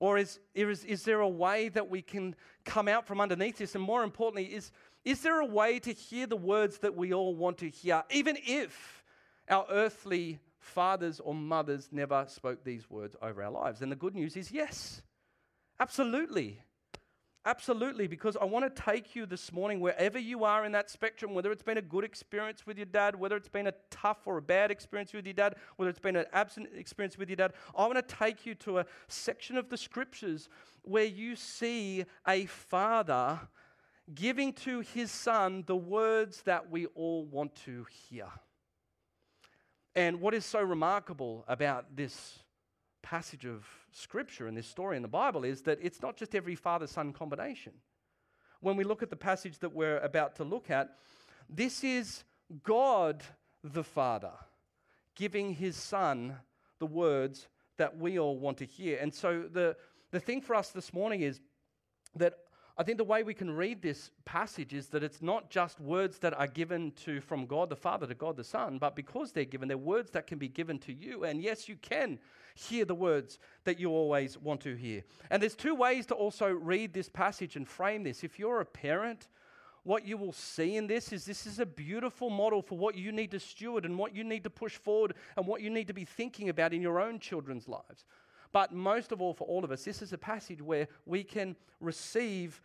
Or 0.00 0.18
is, 0.18 0.38
is, 0.54 0.84
is 0.84 1.04
there 1.04 1.20
a 1.20 1.28
way 1.28 1.68
that 1.70 1.88
we 1.88 2.02
can 2.02 2.34
come 2.64 2.88
out 2.88 3.06
from 3.06 3.20
underneath 3.20 3.58
this? 3.58 3.74
And 3.74 3.84
more 3.84 4.02
importantly, 4.02 4.54
is, 4.54 4.70
is 5.04 5.22
there 5.22 5.40
a 5.40 5.46
way 5.46 5.78
to 5.80 5.92
hear 5.92 6.26
the 6.26 6.36
words 6.36 6.78
that 6.78 6.96
we 6.96 7.12
all 7.12 7.34
want 7.34 7.58
to 7.58 7.68
hear, 7.68 8.02
even 8.10 8.36
if 8.44 9.04
our 9.48 9.66
earthly 9.70 10.40
fathers 10.58 11.20
or 11.20 11.34
mothers 11.34 11.88
never 11.92 12.24
spoke 12.28 12.64
these 12.64 12.88
words 12.90 13.14
over 13.22 13.42
our 13.42 13.50
lives? 13.50 13.82
And 13.82 13.92
the 13.92 13.96
good 13.96 14.14
news 14.14 14.36
is 14.36 14.50
yes, 14.50 15.02
absolutely. 15.78 16.60
Absolutely, 17.46 18.06
because 18.06 18.38
I 18.40 18.44
want 18.46 18.74
to 18.74 18.82
take 18.82 19.14
you 19.14 19.26
this 19.26 19.52
morning 19.52 19.78
wherever 19.78 20.18
you 20.18 20.44
are 20.44 20.64
in 20.64 20.72
that 20.72 20.88
spectrum, 20.88 21.34
whether 21.34 21.52
it's 21.52 21.62
been 21.62 21.76
a 21.76 21.82
good 21.82 22.02
experience 22.02 22.66
with 22.66 22.78
your 22.78 22.86
dad, 22.86 23.14
whether 23.14 23.36
it's 23.36 23.50
been 23.50 23.66
a 23.66 23.74
tough 23.90 24.20
or 24.24 24.38
a 24.38 24.42
bad 24.42 24.70
experience 24.70 25.12
with 25.12 25.26
your 25.26 25.34
dad, 25.34 25.56
whether 25.76 25.90
it's 25.90 25.98
been 25.98 26.16
an 26.16 26.24
absent 26.32 26.68
experience 26.74 27.18
with 27.18 27.28
your 27.28 27.36
dad. 27.36 27.52
I 27.76 27.86
want 27.86 27.96
to 27.96 28.14
take 28.14 28.46
you 28.46 28.54
to 28.56 28.78
a 28.78 28.86
section 29.08 29.58
of 29.58 29.68
the 29.68 29.76
scriptures 29.76 30.48
where 30.84 31.04
you 31.04 31.36
see 31.36 32.06
a 32.26 32.46
father 32.46 33.38
giving 34.14 34.54
to 34.54 34.80
his 34.80 35.10
son 35.10 35.64
the 35.66 35.76
words 35.76 36.40
that 36.42 36.70
we 36.70 36.86
all 36.86 37.26
want 37.26 37.54
to 37.66 37.84
hear. 38.08 38.28
And 39.94 40.18
what 40.22 40.32
is 40.32 40.46
so 40.46 40.62
remarkable 40.62 41.44
about 41.46 41.94
this 41.94 42.38
passage 43.02 43.44
of 43.44 43.66
scripture 43.94 44.46
and 44.46 44.56
this 44.56 44.66
story 44.66 44.96
in 44.96 45.02
the 45.02 45.08
Bible 45.08 45.44
is 45.44 45.62
that 45.62 45.78
it's 45.80 46.02
not 46.02 46.16
just 46.16 46.34
every 46.34 46.54
father 46.54 46.86
son 46.86 47.12
combination. 47.12 47.72
When 48.60 48.76
we 48.76 48.84
look 48.84 49.02
at 49.02 49.10
the 49.10 49.16
passage 49.16 49.58
that 49.60 49.72
we're 49.72 49.98
about 49.98 50.36
to 50.36 50.44
look 50.44 50.70
at, 50.70 50.96
this 51.48 51.84
is 51.84 52.24
God 52.62 53.22
the 53.62 53.84
Father 53.84 54.32
giving 55.14 55.54
his 55.54 55.76
son 55.76 56.36
the 56.80 56.86
words 56.86 57.46
that 57.76 57.96
we 57.96 58.18
all 58.18 58.38
want 58.38 58.58
to 58.58 58.66
hear. 58.66 58.98
And 59.00 59.14
so 59.14 59.44
the, 59.50 59.76
the 60.10 60.20
thing 60.20 60.40
for 60.40 60.54
us 60.56 60.70
this 60.70 60.92
morning 60.92 61.20
is 61.20 61.40
that 62.16 62.34
I 62.76 62.82
think 62.82 62.98
the 62.98 63.04
way 63.04 63.22
we 63.22 63.34
can 63.34 63.52
read 63.52 63.82
this 63.82 64.10
passage 64.24 64.74
is 64.74 64.88
that 64.88 65.04
it's 65.04 65.22
not 65.22 65.48
just 65.48 65.78
words 65.78 66.18
that 66.18 66.36
are 66.36 66.48
given 66.48 66.90
to 67.04 67.20
from 67.20 67.46
God 67.46 67.68
the 67.68 67.76
Father 67.76 68.04
to 68.06 68.14
God 68.14 68.36
the 68.36 68.42
Son, 68.42 68.78
but 68.78 68.96
because 68.96 69.30
they're 69.30 69.44
given, 69.44 69.68
they're 69.68 69.78
words 69.78 70.10
that 70.10 70.26
can 70.26 70.38
be 70.38 70.48
given 70.48 70.78
to 70.80 70.92
you. 70.92 71.22
And 71.22 71.40
yes, 71.40 71.68
you 71.68 71.76
can 71.76 72.18
hear 72.56 72.84
the 72.84 72.94
words 72.94 73.38
that 73.62 73.78
you 73.78 73.90
always 73.90 74.36
want 74.36 74.60
to 74.62 74.74
hear. 74.74 75.04
And 75.30 75.40
there's 75.40 75.54
two 75.54 75.76
ways 75.76 76.06
to 76.06 76.14
also 76.14 76.50
read 76.50 76.92
this 76.92 77.08
passage 77.08 77.54
and 77.54 77.68
frame 77.68 78.02
this. 78.02 78.24
If 78.24 78.40
you're 78.40 78.60
a 78.60 78.66
parent, 78.66 79.28
what 79.84 80.04
you 80.04 80.16
will 80.16 80.32
see 80.32 80.76
in 80.76 80.88
this 80.88 81.12
is 81.12 81.24
this 81.24 81.46
is 81.46 81.60
a 81.60 81.66
beautiful 81.66 82.28
model 82.28 82.60
for 82.60 82.76
what 82.76 82.96
you 82.96 83.12
need 83.12 83.30
to 83.30 83.40
steward 83.40 83.84
and 83.84 83.96
what 83.96 84.16
you 84.16 84.24
need 84.24 84.42
to 84.44 84.50
push 84.50 84.76
forward 84.76 85.14
and 85.36 85.46
what 85.46 85.60
you 85.60 85.70
need 85.70 85.86
to 85.86 85.94
be 85.94 86.04
thinking 86.04 86.48
about 86.48 86.72
in 86.72 86.82
your 86.82 86.98
own 86.98 87.20
children's 87.20 87.68
lives. 87.68 88.04
But 88.54 88.72
most 88.72 89.10
of 89.10 89.20
all, 89.20 89.34
for 89.34 89.48
all 89.48 89.64
of 89.64 89.72
us, 89.72 89.82
this 89.82 90.00
is 90.00 90.12
a 90.12 90.18
passage 90.18 90.62
where 90.62 90.86
we 91.06 91.24
can 91.24 91.56
receive 91.80 92.62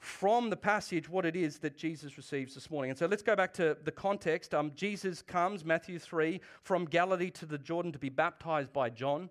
from 0.00 0.50
the 0.50 0.56
passage 0.56 1.08
what 1.08 1.24
it 1.24 1.36
is 1.36 1.60
that 1.60 1.76
Jesus 1.76 2.16
receives 2.16 2.54
this 2.54 2.72
morning. 2.72 2.90
And 2.90 2.98
so 2.98 3.06
let's 3.06 3.22
go 3.22 3.36
back 3.36 3.54
to 3.54 3.76
the 3.84 3.92
context. 3.92 4.52
Um, 4.52 4.72
Jesus 4.74 5.22
comes, 5.22 5.64
Matthew 5.64 6.00
3, 6.00 6.40
from 6.64 6.86
Galilee 6.86 7.30
to 7.30 7.46
the 7.46 7.56
Jordan 7.56 7.92
to 7.92 8.00
be 8.00 8.08
baptized 8.08 8.72
by 8.72 8.90
John. 8.90 9.30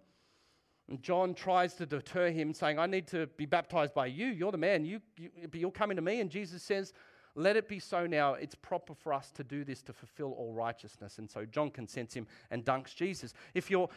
And 0.87 1.03
John 1.03 1.33
tries 1.33 1.73
to 1.73 1.85
deter 1.85 2.31
him, 2.31 2.53
saying, 2.53 2.79
I 2.79 2.85
need 2.85 3.07
to 3.07 3.27
be 3.35 3.45
baptized 3.45 3.93
by 3.93 4.05
you. 4.05 4.27
You're 4.27 4.53
the 4.53 4.57
man. 4.57 4.85
You, 4.85 5.01
you, 5.17 5.29
you're 5.51 5.71
coming 5.71 5.97
to 5.97 6.01
me. 6.01 6.21
And 6.21 6.29
Jesus 6.29 6.63
says, 6.63 6.93
Let 7.35 7.57
it 7.57 7.67
be 7.67 7.79
so 7.79 8.07
now. 8.07 8.35
It's 8.35 8.55
proper 8.55 8.93
for 8.93 9.11
us 9.13 9.29
to 9.31 9.43
do 9.43 9.65
this 9.65 9.81
to 9.81 9.93
fulfill 9.93 10.31
all 10.37 10.53
righteousness. 10.53 11.17
And 11.17 11.29
so 11.29 11.43
John 11.43 11.69
consents 11.69 12.13
him 12.13 12.27
and 12.49 12.63
dunks 12.63 12.95
Jesus. 12.95 13.33
If 13.53 13.69
you're 13.69 13.89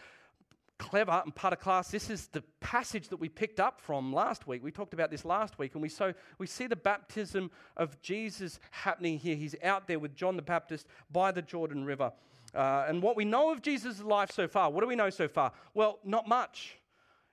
clever 0.82 1.22
and 1.24 1.32
part 1.32 1.52
of 1.52 1.60
class. 1.60 1.92
This 1.92 2.10
is 2.10 2.26
the 2.26 2.42
passage 2.60 3.08
that 3.08 3.18
we 3.18 3.28
picked 3.28 3.60
up 3.60 3.80
from 3.80 4.12
last 4.12 4.48
week. 4.48 4.64
We 4.64 4.72
talked 4.72 4.94
about 4.94 5.12
this 5.12 5.24
last 5.24 5.56
week, 5.56 5.74
and 5.74 5.82
we 5.82 5.88
so 5.88 6.12
we 6.38 6.48
see 6.48 6.66
the 6.66 6.74
baptism 6.74 7.52
of 7.76 8.00
Jesus 8.02 8.58
happening 8.72 9.16
here. 9.16 9.36
He's 9.36 9.54
out 9.62 9.86
there 9.86 10.00
with 10.00 10.16
John 10.16 10.34
the 10.34 10.42
Baptist 10.42 10.88
by 11.10 11.30
the 11.30 11.40
Jordan 11.40 11.84
River. 11.84 12.12
Uh, 12.52 12.84
and 12.88 13.00
what 13.00 13.16
we 13.16 13.24
know 13.24 13.52
of 13.52 13.62
Jesus' 13.62 14.02
life 14.02 14.32
so 14.32 14.48
far, 14.48 14.70
what 14.70 14.80
do 14.80 14.88
we 14.88 14.96
know 14.96 15.08
so 15.08 15.28
far? 15.28 15.52
Well, 15.72 16.00
not 16.04 16.26
much. 16.28 16.78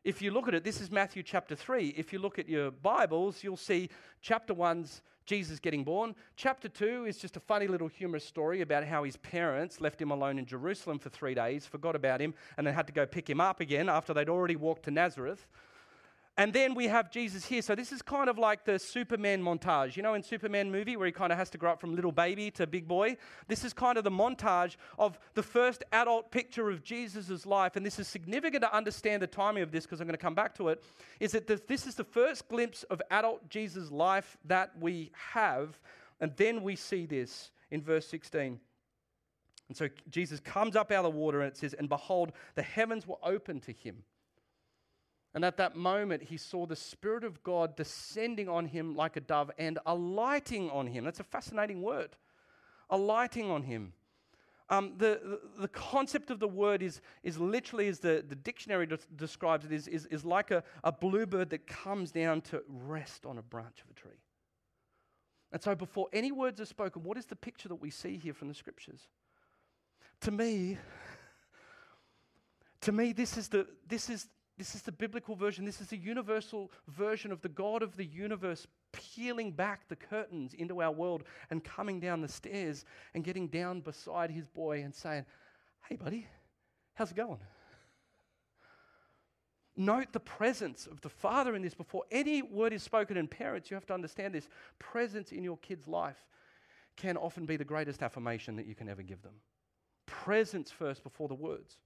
If 0.03 0.22
you 0.22 0.29
look 0.29 0.48
at 0.48 0.53
it, 0.53 0.63
this 0.63 0.79
is 0.79 0.91
Matthew 0.91 1.24
chapter 1.24 1.56
3. 1.56 1.96
If 1.98 2.13
you 2.13 2.20
look 2.20 2.38
at 2.38 2.48
your 2.48 2.70
Bibles, 2.70 3.44
you'll 3.44 3.58
see 3.58 3.89
chapter 4.22 4.53
1's 4.53 5.01
Jesus 5.29 5.59
getting 5.59 5.83
born. 5.83 6.15
Chapter 6.36 6.67
2 6.67 7.05
is 7.05 7.19
just 7.19 7.38
a 7.38 7.39
funny 7.39 7.67
little 7.67 7.88
humorous 7.88 8.25
story 8.25 8.62
about 8.62 8.83
how 8.83 9.03
his 9.03 9.15
parents 9.17 9.79
left 9.79 10.01
him 10.01 10.09
alone 10.09 10.39
in 10.39 10.45
Jerusalem 10.48 10.98
for 10.98 11.09
three 11.09 11.36
days, 11.36 11.67
forgot 11.67 11.95
about 11.95 12.19
him, 12.19 12.33
and 12.57 12.65
then 12.65 12.74
had 12.74 12.88
to 12.88 12.93
go 12.93 13.05
pick 13.05 13.29
him 13.29 13.39
up 13.39 13.59
again 13.59 13.89
after 13.89 14.12
they'd 14.12 14.27
already 14.27 14.55
walked 14.55 14.86
to 14.86 14.91
Nazareth. 14.91 15.45
And 16.39 16.53
then 16.53 16.74
we 16.74 16.88
have 16.88 17.12
Jesus 17.12 17.43
here. 17.43 17.62
So 17.62 17.75
this 17.75 17.91
is 17.91 18.01
kind 18.01 18.29
of 18.29 18.38
like 18.38 18.63
the 18.63 18.79
Superman 18.79 19.43
montage. 19.43 19.98
You 19.98 20.03
know, 20.03 20.13
in 20.13 20.24
Superman 20.24 20.72
movie 20.72 20.96
where 20.96 21.05
he 21.05 21.12
kind 21.12 21.34
of 21.34 21.38
has 21.38 21.50
to 21.50 21.58
grow 21.58 21.74
up 21.74 21.81
from 21.81 21.93
little 21.93 22.13
baby 22.13 22.50
to 22.51 22.65
big 22.65 22.88
boy. 22.88 23.17
This 23.50 23.65
is 23.65 23.74
kind 23.74 23.98
of 23.98 24.05
the 24.05 24.10
montage 24.10 24.77
of 24.98 25.19
the 25.34 25.43
first 25.43 25.84
adult 25.91 26.31
picture 26.31 26.69
of 26.69 26.81
Jesus' 26.81 27.46
life. 27.46 27.75
And 27.75 27.86
this 27.86 28.00
is 28.00 28.08
significant 28.08 28.63
to 28.63 28.74
understand 28.74 29.22
the 29.22 29.27
timing 29.27 29.63
of 29.63 29.74
this 29.74 29.84
because 29.84 30.00
I'm 30.00 30.08
going 30.08 30.13
to 30.13 30.17
come 30.17 30.34
back 30.34 30.55
to 30.55 30.69
it. 30.69 30.81
Is 31.19 31.34
that 31.34 31.67
this 31.67 31.86
is 31.86 31.96
the 31.96 32.05
first 32.05 32.48
glimpse 32.48 32.84
of 32.84 33.01
adult 33.12 33.50
Jesus' 33.50 33.91
life 33.91 34.38
that 34.46 34.72
we 34.79 35.12
have. 35.34 35.77
And 36.22 36.31
then 36.38 36.63
we 36.63 36.77
see 36.77 37.05
this 37.05 37.51
in 37.69 37.81
verse 37.81 38.08
16. 38.08 38.62
And 39.67 39.75
so 39.75 39.89
Jesus 40.10 40.39
comes 40.39 40.77
up 40.77 40.89
out 40.89 41.03
of 41.03 41.12
the 41.12 41.19
water 41.19 41.41
and 41.41 41.51
it 41.51 41.58
says, 41.58 41.74
And 41.74 41.89
behold, 41.89 42.31
the 42.55 42.63
heavens 42.63 43.05
were 43.05 43.17
open 43.24 43.60
to 43.60 43.74
him. 43.74 44.03
And 45.33 45.45
at 45.45 45.57
that 45.57 45.75
moment, 45.75 46.24
he 46.24 46.38
saw 46.38 46.65
the 46.65 46.75
Spirit 46.75 47.24
of 47.24 47.43
God 47.43 47.75
descending 47.75 48.50
on 48.50 48.65
him 48.65 48.95
like 48.95 49.15
a 49.15 49.19
dove 49.19 49.51
and 49.57 49.77
alighting 49.86 50.69
on 50.71 50.88
him. 50.88 51.03
That's 51.03 51.19
a 51.19 51.24
fascinating 51.24 51.81
word. 51.81 52.15
Alighting 52.89 53.50
on 53.50 53.63
him. 53.63 53.93
Um, 54.71 54.93
the, 54.98 55.19
the, 55.24 55.62
the, 55.62 55.67
concept 55.67 56.29
of 56.29 56.39
the 56.39 56.48
word 56.48 56.83
is, 56.83 57.01
is 57.24 57.39
literally, 57.39 57.88
as 57.88 58.00
the, 58.00 58.24
the 58.27 58.36
dictionary 58.36 58.86
de- 58.86 59.00
describes 59.15 59.65
it, 59.65 59.71
is, 59.71 59.88
is, 59.88 60.05
is 60.07 60.24
like 60.24 60.51
a, 60.51 60.63
a 60.83 60.91
bluebird 60.91 61.50
that 61.50 61.65
comes 61.65 62.12
down 62.12 62.41
to 62.41 62.62
rest 62.67 63.25
on 63.25 63.39
a 63.39 63.41
branch 63.41 63.81
of 63.83 63.89
a 63.89 63.93
tree. 64.00 64.21
And 65.51 65.59
so, 65.59 65.74
before 65.74 66.07
any 66.13 66.31
words 66.31 66.62
are 66.62 66.65
spoken, 66.65 67.03
what 67.03 67.17
is 67.17 67.25
the 67.25 67.36
picture 67.36 67.67
that 67.67 67.81
we 67.81 67.89
see 67.89 68.17
here 68.17 68.33
from 68.33 68.48
the 68.48 68.53
scriptures? 68.53 69.07
To 70.21 70.31
me, 70.31 70.77
to 72.81 72.91
me, 72.91 73.12
this 73.12 73.38
is 73.38 73.48
the, 73.48 73.65
this 73.88 74.07
is 74.07 74.27
this 74.60 74.75
is 74.75 74.82
the 74.82 74.92
biblical 74.92 75.36
version. 75.36 75.63
This 75.63 75.80
is 75.80 75.88
the 75.88 75.98
universal 75.98 76.70
version 76.89 77.32
of 77.32 77.42
the 77.42 77.48
God 77.48 77.82
of 77.82 77.96
the 77.96 78.06
universe 78.06 78.68
peeling 78.92 79.51
back 79.51 79.88
the 79.88 79.96
curtains 79.96 80.54
into 80.54 80.82
our 80.82 80.92
world 80.92 81.24
and 81.50 81.63
coming 81.63 82.01
down 82.01 82.20
the 82.20 82.28
stairs 82.28 82.84
and 83.13 83.24
getting 83.24 83.48
down 83.48 83.80
beside 83.80 84.30
his 84.30 84.48
boy 84.48 84.84
and 84.84 84.94
saying, 84.94 85.25
Hey, 85.88 85.96
buddy, 85.96 86.28
how's 86.94 87.12
it 87.12 87.16
going? 87.16 87.39
Note 89.78 90.12
the 90.12 90.20
presence 90.20 90.88
of 90.88 91.00
the 91.00 91.10
Father 91.10 91.56
in 91.56 91.62
this 91.62 91.74
before 91.74 92.04
any 92.12 92.42
word 92.42 92.74
is 92.74 92.84
spoken. 92.84 93.16
And 93.16 93.32
parents, 93.32 93.72
you 93.72 93.75
have 93.75 93.86
to 93.86 93.94
understand 93.94 94.36
this 94.36 94.50
presence 94.78 95.32
in 95.32 95.42
your 95.42 95.58
kid's 95.60 95.88
life 95.88 96.28
can 96.98 97.16
often 97.16 97.46
be 97.46 97.56
the 97.56 97.63
greatest 97.63 98.04
affirmation 98.04 98.58
that 98.58 98.66
you 98.66 98.75
can 98.75 98.89
ever 98.89 99.04
give 99.04 99.22
them. 99.22 99.36
Presence 100.06 100.70
first 100.70 101.01
before 101.01 101.30
the 101.30 101.34
words. 101.34 101.78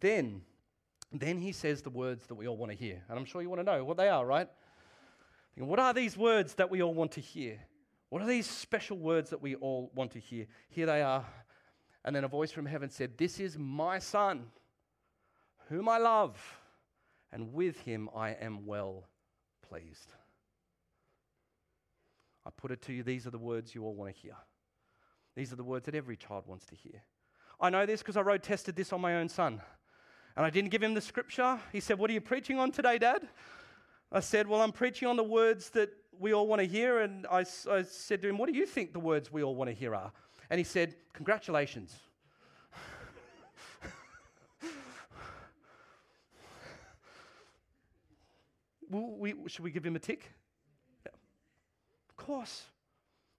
Then, 0.00 0.42
then 1.12 1.38
he 1.38 1.52
says 1.52 1.82
the 1.82 1.90
words 1.90 2.26
that 2.26 2.34
we 2.34 2.46
all 2.46 2.56
want 2.56 2.70
to 2.70 2.76
hear. 2.76 3.02
And 3.08 3.18
I'm 3.18 3.24
sure 3.24 3.40
you 3.40 3.48
want 3.48 3.60
to 3.60 3.64
know 3.64 3.84
what 3.84 3.96
they 3.96 4.08
are, 4.08 4.24
right? 4.24 4.48
What 5.56 5.80
are 5.80 5.92
these 5.92 6.16
words 6.16 6.54
that 6.54 6.70
we 6.70 6.82
all 6.82 6.94
want 6.94 7.12
to 7.12 7.20
hear? 7.20 7.58
What 8.10 8.22
are 8.22 8.26
these 8.26 8.48
special 8.48 8.96
words 8.96 9.30
that 9.30 9.42
we 9.42 9.56
all 9.56 9.90
want 9.94 10.12
to 10.12 10.20
hear? 10.20 10.46
Here 10.68 10.86
they 10.86 11.02
are. 11.02 11.26
And 12.04 12.14
then 12.14 12.24
a 12.24 12.28
voice 12.28 12.52
from 12.52 12.66
heaven 12.66 12.90
said, 12.90 13.18
This 13.18 13.40
is 13.40 13.58
my 13.58 13.98
son, 13.98 14.46
whom 15.68 15.88
I 15.88 15.98
love, 15.98 16.38
and 17.32 17.52
with 17.52 17.80
him 17.80 18.08
I 18.14 18.30
am 18.30 18.66
well 18.66 19.08
pleased. 19.68 20.12
I 22.46 22.50
put 22.56 22.70
it 22.70 22.80
to 22.82 22.92
you, 22.92 23.02
these 23.02 23.26
are 23.26 23.30
the 23.30 23.38
words 23.38 23.74
you 23.74 23.84
all 23.84 23.94
want 23.94 24.14
to 24.14 24.20
hear. 24.20 24.36
These 25.36 25.52
are 25.52 25.56
the 25.56 25.64
words 25.64 25.84
that 25.86 25.94
every 25.94 26.16
child 26.16 26.44
wants 26.46 26.64
to 26.66 26.74
hear. 26.74 27.02
I 27.60 27.70
know 27.70 27.84
this 27.84 28.00
because 28.00 28.16
I 28.16 28.22
road 28.22 28.42
tested 28.42 28.74
this 28.74 28.92
on 28.92 29.00
my 29.00 29.16
own 29.16 29.28
son. 29.28 29.60
And 30.38 30.46
I 30.46 30.50
didn't 30.50 30.70
give 30.70 30.82
him 30.84 30.94
the 30.94 31.00
scripture. 31.00 31.58
He 31.72 31.80
said, 31.80 31.98
What 31.98 32.08
are 32.10 32.12
you 32.12 32.20
preaching 32.20 32.60
on 32.60 32.70
today, 32.70 32.96
Dad? 32.96 33.26
I 34.12 34.20
said, 34.20 34.46
Well, 34.46 34.62
I'm 34.62 34.70
preaching 34.70 35.08
on 35.08 35.16
the 35.16 35.24
words 35.24 35.70
that 35.70 35.90
we 36.16 36.32
all 36.32 36.46
want 36.46 36.60
to 36.60 36.66
hear. 36.68 37.00
And 37.00 37.26
I, 37.26 37.44
I 37.68 37.82
said 37.82 38.22
to 38.22 38.28
him, 38.28 38.38
What 38.38 38.48
do 38.48 38.54
you 38.56 38.64
think 38.64 38.92
the 38.92 39.00
words 39.00 39.32
we 39.32 39.42
all 39.42 39.56
want 39.56 39.68
to 39.68 39.74
hear 39.74 39.96
are? 39.96 40.12
And 40.48 40.58
he 40.58 40.64
said, 40.64 40.94
Congratulations. 41.12 41.92
we, 48.88 49.34
should 49.48 49.64
we 49.64 49.72
give 49.72 49.84
him 49.84 49.96
a 49.96 49.98
tick? 49.98 50.30
Of 51.04 52.16
course. 52.16 52.66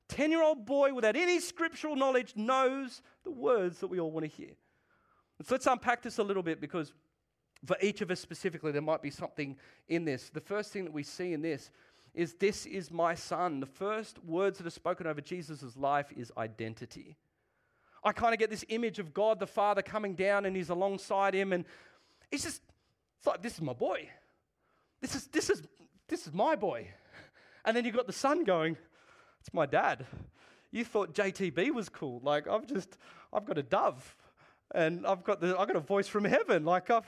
10 0.09 0.31
year 0.31 0.43
old 0.43 0.65
boy 0.65 0.93
without 0.93 1.15
any 1.15 1.39
scriptural 1.39 1.95
knowledge 1.95 2.33
knows 2.35 3.01
the 3.23 3.31
words 3.31 3.79
that 3.79 3.87
we 3.87 4.01
all 4.01 4.11
want 4.11 4.25
to 4.25 4.29
hear. 4.29 4.57
So 5.41 5.55
let's 5.55 5.67
unpack 5.67 6.01
this 6.01 6.17
a 6.17 6.23
little 6.23 6.43
bit 6.43 6.59
because 6.59 6.93
for 7.65 7.77
each 7.81 8.01
of 8.01 8.11
us 8.11 8.19
specifically, 8.19 8.71
there 8.71 8.81
might 8.81 9.01
be 9.01 9.09
something 9.09 9.57
in 9.87 10.05
this. 10.05 10.29
The 10.29 10.41
first 10.41 10.71
thing 10.71 10.85
that 10.85 10.93
we 10.93 11.03
see 11.03 11.33
in 11.33 11.41
this 11.41 11.71
is, 12.13 12.33
This 12.35 12.65
is 12.65 12.91
my 12.91 13.15
son. 13.15 13.59
The 13.59 13.65
first 13.65 14.23
words 14.23 14.57
that 14.57 14.67
are 14.67 14.71
spoken 14.71 15.07
over 15.07 15.21
Jesus' 15.21 15.75
life 15.77 16.11
is 16.15 16.31
identity. 16.37 17.17
I 18.03 18.13
kind 18.13 18.33
of 18.33 18.39
get 18.39 18.49
this 18.49 18.65
image 18.69 18.99
of 18.99 19.13
God 19.13 19.39
the 19.39 19.47
Father 19.47 19.81
coming 19.81 20.15
down 20.15 20.45
and 20.45 20.55
he's 20.55 20.69
alongside 20.69 21.33
him, 21.33 21.53
and 21.53 21.65
he's 22.31 22.43
just, 22.43 22.61
it's 23.17 23.27
like, 23.27 23.41
This 23.41 23.53
is 23.53 23.61
my 23.61 23.73
boy. 23.73 24.09
This 25.01 25.15
is, 25.15 25.27
this 25.27 25.49
is, 25.49 25.63
this 26.07 26.27
is 26.27 26.33
my 26.33 26.55
boy. 26.55 26.87
And 27.65 27.75
then 27.75 27.83
you've 27.83 27.95
got 27.95 28.07
the 28.07 28.13
son 28.13 28.45
going, 28.45 28.77
It's 29.41 29.53
my 29.53 29.65
dad. 29.65 30.05
You 30.71 30.85
thought 30.85 31.13
JTB 31.13 31.71
was 31.71 31.89
cool. 31.89 32.21
Like, 32.23 32.47
I've 32.47 32.65
just, 32.65 32.97
I've 33.33 33.45
got 33.45 33.57
a 33.57 33.63
dove 33.63 34.15
and 34.73 35.05
I've 35.05 35.23
got, 35.23 35.41
the, 35.41 35.57
I've 35.57 35.67
got 35.67 35.75
a 35.75 35.81
voice 35.81 36.07
from 36.07 36.25
heaven. 36.25 36.65
Like, 36.65 36.89
I've, 36.89 37.07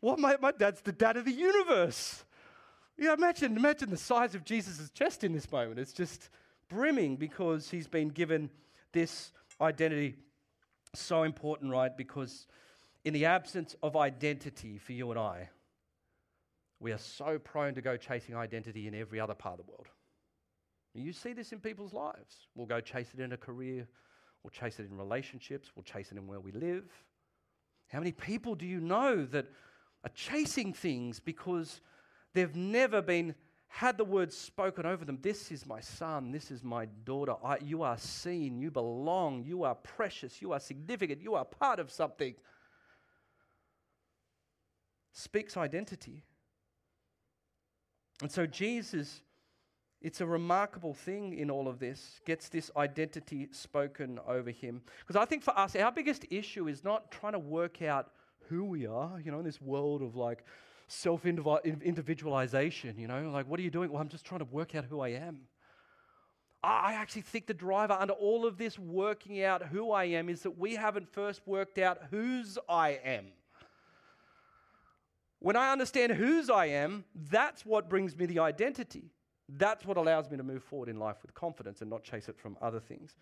what, 0.00 0.18
my, 0.18 0.36
my 0.40 0.52
dad's 0.52 0.80
the 0.80 0.92
dad 0.92 1.16
of 1.16 1.24
the 1.24 1.32
universe. 1.32 2.24
Yeah, 2.98 3.14
imagine, 3.14 3.56
imagine 3.56 3.90
the 3.90 3.96
size 3.96 4.34
of 4.34 4.44
Jesus' 4.44 4.90
chest 4.90 5.24
in 5.24 5.32
this 5.32 5.50
moment. 5.50 5.78
It's 5.78 5.92
just 5.92 6.28
brimming 6.68 7.16
because 7.16 7.70
he's 7.70 7.88
been 7.88 8.08
given 8.08 8.50
this 8.92 9.32
identity. 9.60 10.16
So 10.94 11.22
important, 11.22 11.72
right? 11.72 11.96
Because 11.96 12.46
in 13.04 13.14
the 13.14 13.24
absence 13.24 13.74
of 13.82 13.96
identity 13.96 14.78
for 14.78 14.92
you 14.92 15.10
and 15.10 15.18
I, 15.18 15.48
we 16.80 16.92
are 16.92 16.98
so 16.98 17.38
prone 17.38 17.74
to 17.74 17.80
go 17.80 17.96
chasing 17.96 18.36
identity 18.36 18.86
in 18.88 18.94
every 18.94 19.20
other 19.20 19.34
part 19.34 19.58
of 19.58 19.64
the 19.64 19.70
world. 19.70 19.86
You 20.94 21.12
see 21.12 21.32
this 21.32 21.52
in 21.52 21.60
people's 21.60 21.94
lives. 21.94 22.48
We'll 22.54 22.66
go 22.66 22.80
chase 22.80 23.08
it 23.14 23.20
in 23.20 23.32
a 23.32 23.36
career, 23.36 23.88
We'll 24.42 24.50
chase 24.50 24.78
it 24.80 24.86
in 24.90 24.96
relationships. 24.96 25.70
We'll 25.74 25.84
chase 25.84 26.10
it 26.10 26.18
in 26.18 26.26
where 26.26 26.40
we 26.40 26.52
live. 26.52 26.84
How 27.88 27.98
many 27.98 28.12
people 28.12 28.54
do 28.54 28.66
you 28.66 28.80
know 28.80 29.24
that 29.26 29.46
are 30.04 30.10
chasing 30.14 30.72
things 30.72 31.20
because 31.20 31.80
they've 32.34 32.56
never 32.56 33.02
been 33.02 33.34
had 33.68 33.96
the 33.96 34.04
words 34.04 34.36
spoken 34.36 34.84
over 34.84 35.04
them 35.04 35.18
this 35.22 35.50
is 35.50 35.64
my 35.64 35.80
son. 35.80 36.30
This 36.30 36.50
is 36.50 36.62
my 36.62 36.86
daughter. 37.04 37.34
I, 37.42 37.56
you 37.58 37.82
are 37.82 37.96
seen. 37.96 38.58
You 38.58 38.70
belong. 38.70 39.44
You 39.44 39.64
are 39.64 39.74
precious. 39.74 40.42
You 40.42 40.52
are 40.52 40.60
significant. 40.60 41.22
You 41.22 41.34
are 41.36 41.44
part 41.44 41.78
of 41.78 41.90
something. 41.90 42.34
Speaks 45.12 45.56
identity. 45.56 46.24
And 48.20 48.30
so 48.30 48.46
jesus 48.46 49.22
it's 50.02 50.20
a 50.20 50.26
remarkable 50.26 50.94
thing 50.94 51.38
in 51.38 51.50
all 51.50 51.68
of 51.68 51.78
this, 51.78 52.20
gets 52.26 52.48
this 52.48 52.70
identity 52.76 53.48
spoken 53.52 54.18
over 54.26 54.50
him. 54.50 54.82
Because 55.00 55.16
I 55.16 55.24
think 55.24 55.44
for 55.44 55.56
us, 55.56 55.76
our 55.76 55.92
biggest 55.92 56.26
issue 56.30 56.68
is 56.68 56.82
not 56.82 57.10
trying 57.12 57.32
to 57.34 57.38
work 57.38 57.82
out 57.82 58.10
who 58.48 58.64
we 58.64 58.86
are, 58.86 59.20
you 59.24 59.30
know, 59.30 59.38
in 59.38 59.44
this 59.44 59.60
world 59.60 60.02
of 60.02 60.16
like 60.16 60.44
self 60.88 61.24
individualization, 61.24 62.98
you 62.98 63.06
know, 63.06 63.30
like, 63.30 63.48
what 63.48 63.60
are 63.60 63.62
you 63.62 63.70
doing? 63.70 63.92
Well, 63.92 64.02
I'm 64.02 64.08
just 64.08 64.24
trying 64.24 64.40
to 64.40 64.46
work 64.46 64.74
out 64.74 64.84
who 64.84 65.00
I 65.00 65.10
am. 65.10 65.42
I 66.64 66.94
actually 66.94 67.22
think 67.22 67.46
the 67.46 67.54
driver 67.54 67.94
under 67.94 68.12
all 68.12 68.46
of 68.46 68.56
this 68.56 68.78
working 68.78 69.42
out 69.42 69.66
who 69.66 69.92
I 69.92 70.04
am 70.04 70.28
is 70.28 70.42
that 70.42 70.58
we 70.58 70.74
haven't 70.74 71.12
first 71.12 71.42
worked 71.46 71.78
out 71.78 71.98
whose 72.10 72.58
I 72.68 73.00
am. 73.04 73.26
When 75.40 75.56
I 75.56 75.72
understand 75.72 76.12
whose 76.12 76.50
I 76.50 76.66
am, 76.66 77.04
that's 77.14 77.66
what 77.66 77.88
brings 77.88 78.16
me 78.16 78.26
the 78.26 78.38
identity. 78.38 79.10
That's 79.48 79.84
what 79.84 79.96
allows 79.96 80.30
me 80.30 80.36
to 80.36 80.42
move 80.42 80.62
forward 80.62 80.88
in 80.88 80.98
life 80.98 81.16
with 81.22 81.34
confidence 81.34 81.80
and 81.80 81.90
not 81.90 82.02
chase 82.02 82.28
it 82.28 82.38
from 82.38 82.56
other 82.62 82.80
things. 82.80 83.16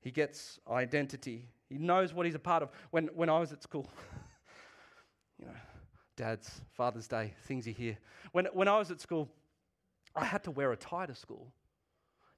He 0.00 0.10
gets 0.10 0.60
identity. 0.70 1.46
He 1.68 1.78
knows 1.78 2.14
what 2.14 2.26
he's 2.26 2.34
a 2.34 2.40
part 2.40 2.62
of. 2.62 2.70
When, 2.90 3.08
when 3.08 3.28
I 3.28 3.38
was 3.38 3.52
at 3.52 3.62
school, 3.62 3.90
you 5.38 5.46
know, 5.46 5.52
Dad's, 6.16 6.60
Father's 6.72 7.08
Day, 7.08 7.34
things 7.44 7.66
you 7.66 7.74
hear. 7.74 7.98
When, 8.32 8.46
when 8.46 8.68
I 8.68 8.78
was 8.78 8.90
at 8.90 9.00
school, 9.00 9.28
I 10.14 10.24
had 10.24 10.44
to 10.44 10.50
wear 10.50 10.72
a 10.72 10.76
tie 10.76 11.06
to 11.06 11.14
school. 11.14 11.52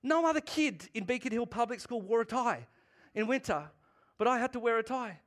No 0.02 0.26
other 0.26 0.40
kid 0.40 0.88
in 0.94 1.04
Beacon 1.04 1.32
Hill 1.32 1.46
Public 1.46 1.80
School 1.80 2.00
wore 2.00 2.22
a 2.22 2.26
tie 2.26 2.66
in 3.14 3.26
winter, 3.26 3.70
but 4.18 4.26
I 4.26 4.38
had 4.38 4.52
to 4.54 4.60
wear 4.60 4.78
a 4.78 4.82
tie. 4.82 5.20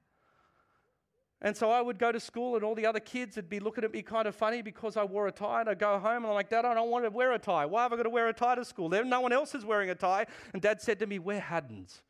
And 1.43 1.55
so 1.55 1.69
I 1.69 1.81
would 1.81 1.99
go 1.99 2.09
to 2.09 2.21
school, 2.21 2.55
and 2.55 2.63
all 2.63 2.73
the 2.73 2.85
other 2.85 3.01
kids 3.01 3.35
would 3.35 3.49
be 3.49 3.59
looking 3.59 3.83
at 3.83 3.91
me 3.91 4.01
kind 4.01 4.27
of 4.27 4.35
funny 4.35 4.61
because 4.61 4.95
I 4.95 5.03
wore 5.03 5.27
a 5.27 5.31
tie. 5.31 5.59
And 5.59 5.69
I'd 5.69 5.77
go 5.77 5.99
home, 5.99 6.17
and 6.17 6.27
I'm 6.27 6.33
like, 6.33 6.49
Dad, 6.49 6.63
I 6.63 6.73
don't 6.73 6.89
want 6.89 7.03
to 7.03 7.11
wear 7.11 7.33
a 7.33 7.39
tie. 7.39 7.65
Why 7.65 7.83
have 7.83 7.91
I 7.91 7.97
got 7.97 8.03
to 8.03 8.09
wear 8.09 8.29
a 8.29 8.33
tie 8.33 8.55
to 8.55 8.63
school? 8.63 8.87
There, 8.87 9.03
no 9.03 9.19
one 9.19 9.33
else 9.33 9.53
is 9.53 9.65
wearing 9.65 9.89
a 9.89 9.95
tie. 9.95 10.25
And 10.53 10.61
Dad 10.61 10.81
said 10.81 10.99
to 10.99 11.05
me, 11.05 11.19
Wear 11.19 11.41
Haddons. 11.41 12.01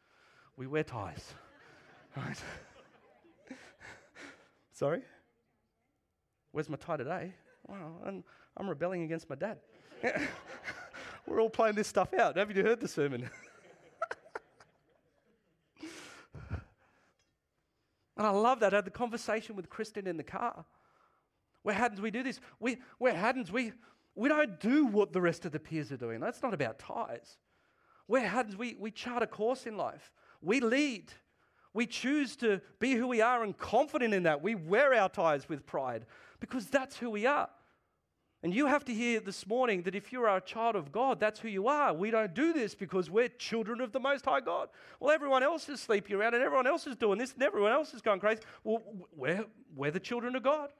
We 0.56 0.68
wear 0.68 0.84
ties. 0.84 1.34
right? 2.16 2.38
Sorry? 4.72 5.02
Where's 6.52 6.70
my 6.70 6.78
tie 6.78 6.98
today? 6.98 7.34
Well, 7.68 8.02
I'm, 8.06 8.24
I'm 8.56 8.70
rebelling 8.70 9.02
against 9.02 9.28
my 9.28 9.36
dad. 9.36 9.58
We're 11.26 11.42
all 11.42 11.50
playing 11.50 11.74
this 11.74 11.88
stuff 11.88 12.14
out. 12.14 12.38
Haven't 12.38 12.56
you 12.56 12.64
heard 12.64 12.80
the 12.80 12.88
sermon? 12.88 13.28
And 18.18 18.28
I 18.28 18.30
love 18.30 18.60
that. 18.60 18.74
I 18.74 18.78
had 18.78 18.86
the 18.86 18.92
conversation 18.92 19.56
with 19.56 19.70
Kristen 19.70 20.08
in 20.08 20.18
the 20.18 20.24
car. 20.24 20.66
Where 21.64 21.76
Haddons 21.76 22.02
we 22.02 22.12
do 22.12 22.24
this? 22.24 22.40
We, 22.60 22.78
we're 23.00 23.14
Haddons, 23.14 23.52
we, 23.52 23.72
we 24.16 24.30
don't 24.30 24.60
do 24.60 24.86
what 24.86 25.14
the 25.14 25.22
rest 25.22 25.46
of 25.46 25.52
the 25.52 25.60
peers 25.60 25.92
are 25.92 25.98
doing. 25.98 26.20
That's 26.20 26.44
not 26.44 26.54
about 26.54 26.80
ties. 26.80 27.38
We're 28.08 28.28
Haddons, 28.28 28.58
we, 28.58 28.76
we 28.80 28.92
chart 28.92 29.24
a 29.24 29.28
course 29.28 29.66
in 29.66 29.78
life. 29.78 30.12
We 30.42 30.60
lead. 30.60 31.12
We 31.74 31.88
choose 31.88 32.36
to 32.38 32.62
be 32.80 32.94
who 32.94 33.08
we 33.08 33.22
are 33.22 33.44
and 33.44 33.58
confident 33.58 34.14
in 34.14 34.24
that. 34.24 34.44
We 34.44 34.56
wear 34.56 34.94
our 34.94 35.10
ties 35.10 35.50
with 35.50 35.66
pride 35.66 36.06
because 36.40 36.68
that's 36.68 36.98
who 36.98 37.10
we 37.10 37.26
are. 37.26 37.50
And 38.44 38.54
you 38.54 38.68
have 38.68 38.84
to 38.86 38.94
hear 38.94 39.22
this 39.22 39.48
morning 39.48 39.84
that 39.84 39.96
if 39.96 40.12
you're 40.12 40.28
a 40.28 40.42
child 40.42 40.76
of 40.76 40.92
God, 40.92 41.18
that's 41.18 41.40
who 41.40 41.48
you 41.48 41.70
are. 41.70 41.94
We 41.94 42.12
don't 42.12 42.34
do 42.34 42.52
this 42.52 42.76
because 42.76 43.10
we're 43.10 43.30
children 43.30 43.80
of 43.80 43.94
the 43.94 44.02
Most 44.02 44.26
High 44.26 44.42
God. 44.42 44.68
Well, 45.00 45.12
everyone 45.12 45.44
else 45.44 45.70
is 45.70 45.80
sleeping 45.80 46.18
around 46.18 46.34
and 46.34 46.44
everyone 46.44 46.68
else 46.68 46.86
is 46.86 46.98
doing 46.98 47.18
this 47.18 47.34
and 47.34 47.42
everyone 47.42 47.72
else 47.72 47.94
is 47.94 48.02
going 48.02 48.20
crazy. 48.20 48.42
Well, 48.66 48.84
we're, 49.16 49.46
we're 49.74 49.92
the 49.92 50.00
children 50.02 50.36
of 50.36 50.44
God. 50.44 50.72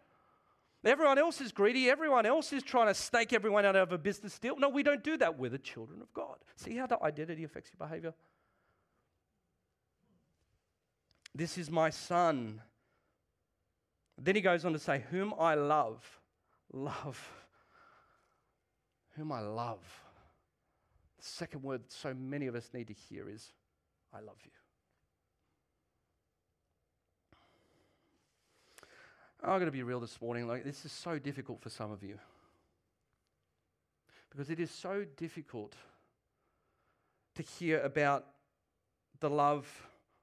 Everyone 0.84 1.18
else 1.18 1.40
is 1.40 1.54
greedy. 1.54 1.90
Everyone 1.90 2.26
else 2.26 2.52
is 2.52 2.64
trying 2.64 2.88
to 2.88 2.94
stake 2.94 3.32
everyone 3.32 3.64
out 3.64 3.78
of 3.78 3.94
a 3.94 3.98
business 3.98 4.38
deal. 4.38 4.58
No, 4.58 4.68
we 4.68 4.84
don't 4.84 5.02
do 5.02 5.16
that. 5.16 5.40
We're 5.40 5.50
the 5.50 5.58
children 5.58 6.02
of 6.02 6.14
God. 6.14 6.36
See 6.58 6.76
how 6.76 6.88
the 6.88 7.02
identity 7.02 7.46
affects 7.46 7.72
your 7.72 7.88
behavior? 7.88 8.14
This 11.34 11.58
is 11.58 11.72
my 11.72 11.92
son. 11.92 12.62
Then 14.22 14.36
he 14.36 14.42
goes 14.42 14.66
on 14.66 14.74
to 14.74 14.80
say, 14.80 15.06
Whom 15.12 15.34
I 15.40 15.56
love. 15.56 16.04
Love 16.74 17.43
whom 19.16 19.32
I 19.32 19.42
love. 19.42 19.80
The 21.18 21.26
second 21.26 21.64
word 21.64 21.82
so 21.88 22.14
many 22.14 22.48
of 22.48 22.56
us 22.56 22.70
need 22.74 22.88
to 22.88 22.94
hear 22.94 23.30
is, 23.30 23.52
I 24.14 24.20
love 24.20 24.38
you. 24.44 24.52
I'm 29.44 29.60
going 29.60 29.66
to 29.66 29.72
be 29.72 29.84
real 29.84 30.00
this 30.00 30.22
morning. 30.22 30.48
Like, 30.48 30.64
this 30.64 30.86
is 30.86 30.92
so 30.92 31.20
difficult 31.20 31.62
for 31.62 31.70
some 31.70 31.92
of 31.92 32.02
you. 32.02 32.18
Because 34.30 34.50
it 34.50 34.60
is 34.60 34.72
so 34.72 35.06
difficult 35.18 35.76
to 37.36 37.44
hear 37.44 37.82
about 37.82 38.26
the 39.20 39.30
love 39.30 39.68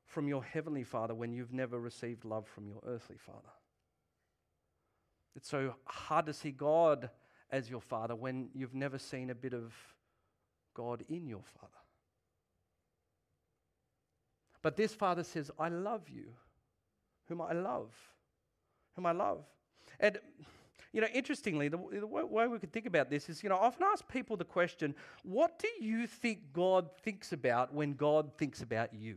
from 0.06 0.26
your 0.26 0.42
heavenly 0.42 0.84
Father 0.84 1.14
when 1.14 1.32
you've 1.32 1.52
never 1.52 1.78
received 1.78 2.24
love 2.24 2.46
from 2.48 2.66
your 2.66 2.80
earthly 2.86 3.18
Father. 3.18 3.50
It's 5.36 5.48
so 5.48 5.74
hard 5.84 6.26
to 6.26 6.32
see 6.32 6.50
God 6.50 7.10
as 7.52 7.68
your 7.68 7.80
father 7.80 8.14
when 8.14 8.48
you've 8.54 8.74
never 8.74 8.98
seen 8.98 9.30
a 9.30 9.34
bit 9.34 9.54
of 9.54 9.72
God 10.74 11.04
in 11.08 11.26
your 11.26 11.42
father. 11.42 11.72
But 14.62 14.76
this 14.76 14.94
father 14.94 15.24
says, 15.24 15.50
I 15.58 15.68
love 15.68 16.08
you, 16.08 16.26
whom 17.28 17.40
I 17.40 17.52
love, 17.52 17.94
whom 18.94 19.06
I 19.06 19.12
love. 19.12 19.44
And, 19.98 20.18
you 20.92 21.00
know, 21.00 21.06
interestingly, 21.14 21.68
the, 21.68 21.78
the 21.92 22.06
way 22.06 22.46
we 22.46 22.58
could 22.58 22.72
think 22.72 22.86
about 22.86 23.10
this 23.10 23.28
is, 23.28 23.42
you 23.42 23.48
know, 23.48 23.56
I 23.56 23.66
often 23.66 23.86
ask 23.90 24.06
people 24.08 24.36
the 24.36 24.44
question, 24.44 24.94
what 25.22 25.58
do 25.58 25.68
you 25.84 26.06
think 26.06 26.52
God 26.52 26.90
thinks 27.02 27.32
about 27.32 27.72
when 27.72 27.94
God 27.94 28.36
thinks 28.36 28.62
about 28.62 28.92
you? 28.92 29.16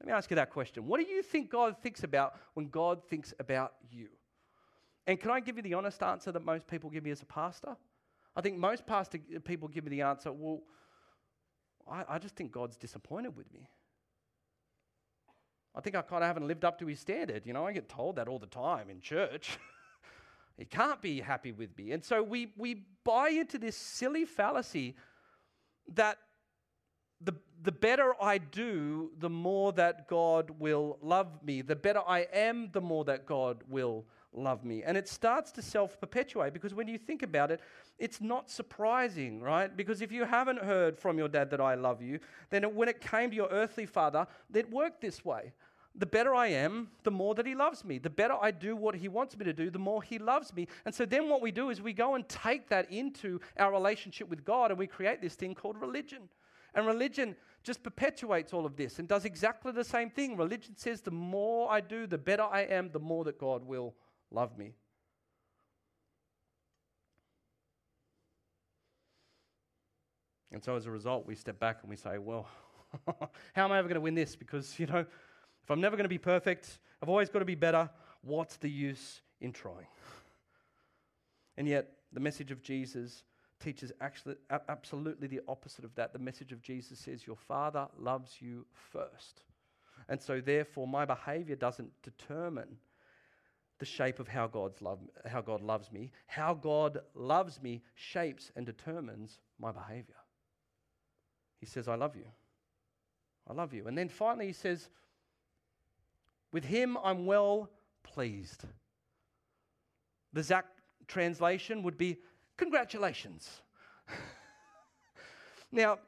Let 0.00 0.06
me 0.06 0.12
ask 0.12 0.30
you 0.30 0.36
that 0.36 0.50
question. 0.50 0.86
What 0.86 1.00
do 1.00 1.06
you 1.06 1.22
think 1.22 1.50
God 1.50 1.76
thinks 1.80 2.02
about 2.02 2.34
when 2.54 2.68
God 2.68 3.02
thinks 3.08 3.34
about 3.38 3.74
you? 3.90 4.08
And 5.06 5.18
can 5.18 5.30
I 5.30 5.40
give 5.40 5.56
you 5.56 5.62
the 5.62 5.74
honest 5.74 6.02
answer 6.02 6.30
that 6.32 6.44
most 6.44 6.66
people 6.66 6.90
give 6.90 7.04
me 7.04 7.10
as 7.10 7.22
a 7.22 7.26
pastor? 7.26 7.76
I 8.36 8.40
think 8.40 8.58
most 8.58 8.86
pastor 8.86 9.18
people 9.44 9.68
give 9.68 9.84
me 9.84 9.90
the 9.90 10.02
answer, 10.02 10.32
well, 10.32 10.60
I, 11.90 12.04
I 12.08 12.18
just 12.18 12.36
think 12.36 12.52
God's 12.52 12.76
disappointed 12.76 13.36
with 13.36 13.52
me. 13.52 13.68
I 15.74 15.80
think 15.80 15.96
I 15.96 16.02
kind 16.02 16.22
of 16.22 16.28
haven't 16.28 16.46
lived 16.46 16.64
up 16.64 16.78
to 16.80 16.86
his 16.86 17.00
standard. 17.00 17.46
You 17.46 17.52
know, 17.52 17.66
I 17.66 17.72
get 17.72 17.88
told 17.88 18.16
that 18.16 18.28
all 18.28 18.38
the 18.38 18.46
time 18.46 18.90
in 18.90 19.00
church. 19.00 19.58
he 20.58 20.64
can't 20.64 21.00
be 21.00 21.20
happy 21.20 21.52
with 21.52 21.76
me. 21.76 21.92
And 21.92 22.04
so 22.04 22.22
we, 22.22 22.52
we 22.56 22.84
buy 23.04 23.30
into 23.30 23.58
this 23.58 23.76
silly 23.76 24.24
fallacy 24.24 24.94
that 25.94 26.18
the, 27.20 27.34
the 27.62 27.72
better 27.72 28.12
I 28.20 28.38
do, 28.38 29.12
the 29.18 29.30
more 29.30 29.72
that 29.72 30.08
God 30.08 30.50
will 30.58 30.98
love 31.00 31.42
me. 31.42 31.62
The 31.62 31.76
better 31.76 32.00
I 32.06 32.26
am, 32.32 32.70
the 32.72 32.80
more 32.80 33.04
that 33.04 33.26
God 33.26 33.62
will 33.68 34.04
love 34.34 34.64
me. 34.64 34.82
And 34.82 34.96
it 34.96 35.08
starts 35.08 35.52
to 35.52 35.62
self 35.62 36.00
perpetuate 36.00 36.52
because 36.52 36.74
when 36.74 36.88
you 36.88 36.98
think 36.98 37.22
about 37.22 37.50
it, 37.50 37.60
it's 37.98 38.20
not 38.20 38.50
surprising, 38.50 39.40
right? 39.40 39.74
Because 39.74 40.02
if 40.02 40.10
you 40.10 40.24
haven't 40.24 40.58
heard 40.58 40.98
from 40.98 41.18
your 41.18 41.28
dad 41.28 41.50
that 41.50 41.60
I 41.60 41.74
love 41.74 42.02
you, 42.02 42.18
then 42.50 42.74
when 42.74 42.88
it 42.88 43.00
came 43.00 43.30
to 43.30 43.36
your 43.36 43.48
earthly 43.50 43.86
father, 43.86 44.26
it 44.52 44.70
worked 44.70 45.00
this 45.00 45.24
way. 45.24 45.52
The 45.94 46.06
better 46.06 46.34
I 46.34 46.46
am, 46.46 46.88
the 47.02 47.10
more 47.10 47.34
that 47.34 47.44
he 47.44 47.54
loves 47.54 47.84
me. 47.84 47.98
The 47.98 48.08
better 48.08 48.34
I 48.40 48.50
do 48.50 48.74
what 48.74 48.94
he 48.94 49.08
wants 49.08 49.36
me 49.36 49.44
to 49.44 49.52
do, 49.52 49.68
the 49.68 49.78
more 49.78 50.02
he 50.02 50.18
loves 50.18 50.54
me. 50.54 50.66
And 50.86 50.94
so 50.94 51.04
then 51.04 51.28
what 51.28 51.42
we 51.42 51.50
do 51.50 51.68
is 51.68 51.82
we 51.82 51.92
go 51.92 52.14
and 52.14 52.26
take 52.28 52.68
that 52.70 52.90
into 52.90 53.40
our 53.58 53.70
relationship 53.70 54.28
with 54.30 54.42
God 54.44 54.70
and 54.70 54.78
we 54.78 54.86
create 54.86 55.20
this 55.20 55.34
thing 55.34 55.54
called 55.54 55.78
religion. 55.78 56.30
And 56.74 56.86
religion 56.86 57.36
just 57.62 57.82
perpetuates 57.82 58.54
all 58.54 58.64
of 58.64 58.76
this 58.76 58.98
and 58.98 59.06
does 59.06 59.26
exactly 59.26 59.72
the 59.72 59.84
same 59.84 60.08
thing. 60.08 60.38
Religion 60.38 60.74
says 60.76 61.02
the 61.02 61.10
more 61.10 61.70
I 61.70 61.80
do, 61.80 62.06
the 62.06 62.16
better 62.16 62.44
I 62.44 62.62
am, 62.62 62.90
the 62.90 62.98
more 62.98 63.24
that 63.24 63.38
God 63.38 63.62
will 63.62 63.94
love 64.34 64.56
me. 64.56 64.74
And 70.52 70.62
so 70.62 70.76
as 70.76 70.86
a 70.86 70.90
result, 70.90 71.26
we 71.26 71.34
step 71.34 71.58
back 71.58 71.78
and 71.82 71.90
we 71.90 71.96
say, 71.96 72.18
well, 72.18 72.46
how 73.54 73.64
am 73.64 73.72
I 73.72 73.78
ever 73.78 73.88
going 73.88 73.94
to 73.94 74.02
win 74.02 74.14
this? 74.14 74.36
Because, 74.36 74.78
you 74.78 74.86
know, 74.86 74.98
if 74.98 75.70
I'm 75.70 75.80
never 75.80 75.96
going 75.96 76.04
to 76.04 76.10
be 76.10 76.18
perfect, 76.18 76.78
I've 77.02 77.08
always 77.08 77.30
got 77.30 77.38
to 77.38 77.44
be 77.44 77.54
better. 77.54 77.88
What's 78.20 78.56
the 78.56 78.68
use 78.70 79.22
in 79.40 79.52
trying? 79.52 79.86
And 81.58 81.68
yet, 81.68 81.90
the 82.14 82.18
message 82.18 82.50
of 82.50 82.62
Jesus 82.62 83.24
teaches 83.60 83.92
actually, 84.00 84.36
absolutely 84.70 85.28
the 85.28 85.42
opposite 85.46 85.84
of 85.84 85.94
that. 85.96 86.14
The 86.14 86.18
message 86.18 86.50
of 86.50 86.62
Jesus 86.62 86.98
says, 86.98 87.26
Your 87.26 87.36
Father 87.36 87.88
loves 87.98 88.40
you 88.40 88.64
first. 88.72 89.42
And 90.08 90.20
so, 90.20 90.40
therefore, 90.40 90.88
my 90.88 91.04
behavior 91.04 91.54
doesn't 91.54 91.90
determine 92.02 92.78
the 93.82 93.86
shape 93.86 94.20
of 94.20 94.28
how, 94.28 94.46
God's 94.46 94.80
love, 94.80 95.00
how 95.26 95.40
God 95.40 95.60
loves 95.60 95.90
me. 95.90 96.12
How 96.28 96.54
God 96.54 97.00
loves 97.16 97.60
me 97.60 97.82
shapes 97.96 98.52
and 98.54 98.64
determines 98.64 99.40
my 99.58 99.72
behavior. 99.72 100.14
He 101.58 101.66
says, 101.66 101.88
I 101.88 101.96
love 101.96 102.14
you. 102.14 102.26
I 103.50 103.54
love 103.54 103.74
you. 103.74 103.88
And 103.88 103.98
then 103.98 104.08
finally, 104.08 104.46
he 104.46 104.52
says, 104.52 104.88
With 106.52 106.64
him 106.64 106.96
I'm 107.02 107.26
well 107.26 107.70
pleased. 108.04 108.62
The 110.32 110.44
Zach 110.44 110.66
translation 111.08 111.82
would 111.82 111.98
be, 111.98 112.18
Congratulations. 112.58 113.62
Now, 115.74 115.98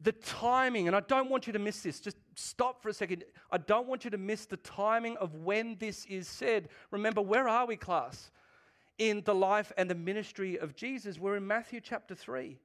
the 0.00 0.12
timing, 0.12 0.86
and 0.86 0.96
I 0.96 1.00
don't 1.00 1.30
want 1.30 1.46
you 1.46 1.52
to 1.54 1.58
miss 1.58 1.82
this, 1.82 2.00
just 2.00 2.16
stop 2.34 2.82
for 2.82 2.88
a 2.88 2.94
second. 2.94 3.24
I 3.50 3.58
don't 3.58 3.86
want 3.86 4.04
you 4.04 4.10
to 4.10 4.18
miss 4.18 4.46
the 4.46 4.58
timing 4.58 5.16
of 5.16 5.34
when 5.34 5.76
this 5.78 6.04
is 6.06 6.28
said. 6.28 6.68
Remember, 6.90 7.22
where 7.22 7.48
are 7.48 7.66
we, 7.66 7.76
class? 7.76 8.30
In 8.98 9.22
the 9.24 9.34
life 9.34 9.72
and 9.76 9.88
the 9.88 9.94
ministry 9.94 10.58
of 10.58 10.76
Jesus. 10.76 11.18
We're 11.18 11.36
in 11.36 11.46
Matthew 11.46 11.80
chapter 11.80 12.14
3. 12.14 12.58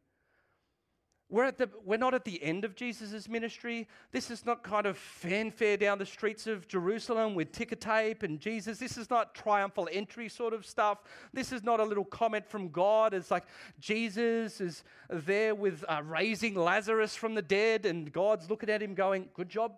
We're, 1.31 1.45
at 1.45 1.57
the, 1.57 1.69
we're 1.85 1.97
not 1.97 2.13
at 2.13 2.25
the 2.25 2.43
end 2.43 2.65
of 2.65 2.75
Jesus' 2.75 3.29
ministry. 3.29 3.87
This 4.11 4.29
is 4.29 4.45
not 4.45 4.63
kind 4.63 4.85
of 4.85 4.97
fanfare 4.97 5.77
down 5.77 5.97
the 5.97 6.05
streets 6.05 6.45
of 6.45 6.67
Jerusalem 6.67 7.35
with 7.35 7.53
ticker 7.53 7.77
tape 7.77 8.23
and 8.23 8.37
Jesus. 8.37 8.79
This 8.79 8.97
is 8.97 9.09
not 9.09 9.33
triumphal 9.33 9.87
entry 9.93 10.27
sort 10.27 10.53
of 10.53 10.65
stuff. 10.65 10.99
This 11.31 11.53
is 11.53 11.63
not 11.63 11.79
a 11.79 11.85
little 11.85 12.03
comment 12.03 12.45
from 12.45 12.67
God. 12.67 13.13
It's 13.13 13.31
like 13.31 13.45
Jesus 13.79 14.59
is 14.59 14.83
there 15.09 15.55
with 15.55 15.85
uh, 15.87 16.01
raising 16.03 16.53
Lazarus 16.53 17.15
from 17.15 17.33
the 17.33 17.41
dead, 17.41 17.85
and 17.85 18.11
God's 18.11 18.49
looking 18.49 18.69
at 18.69 18.83
him 18.83 18.93
going, 18.93 19.29
Good 19.33 19.47
job. 19.47 19.71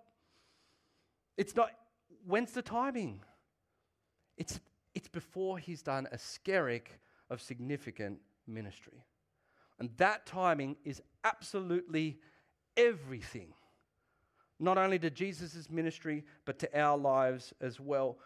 It's 1.38 1.56
not, 1.56 1.70
when's 2.26 2.52
the 2.54 2.64
timing? 2.64 3.22
It's, 4.38 4.60
it's 4.96 5.08
before 5.08 5.60
he's 5.60 5.84
done 5.84 6.08
a 6.12 6.18
skerrick 6.18 6.88
of 7.30 7.44
significant 7.44 8.18
ministry. 8.48 9.06
And 9.84 9.90
that 9.98 10.26
timing 10.26 10.78
is 10.86 11.02
absolutely 11.26 12.18
everything, 12.78 13.50
not 14.58 14.78
only 14.78 14.98
to 15.00 15.10
Jesus' 15.10 15.70
ministry, 15.70 16.24
but 16.46 16.58
to 16.60 16.80
our 16.80 16.98
lives 16.98 17.54
as 17.60 17.82
well. 17.82 18.18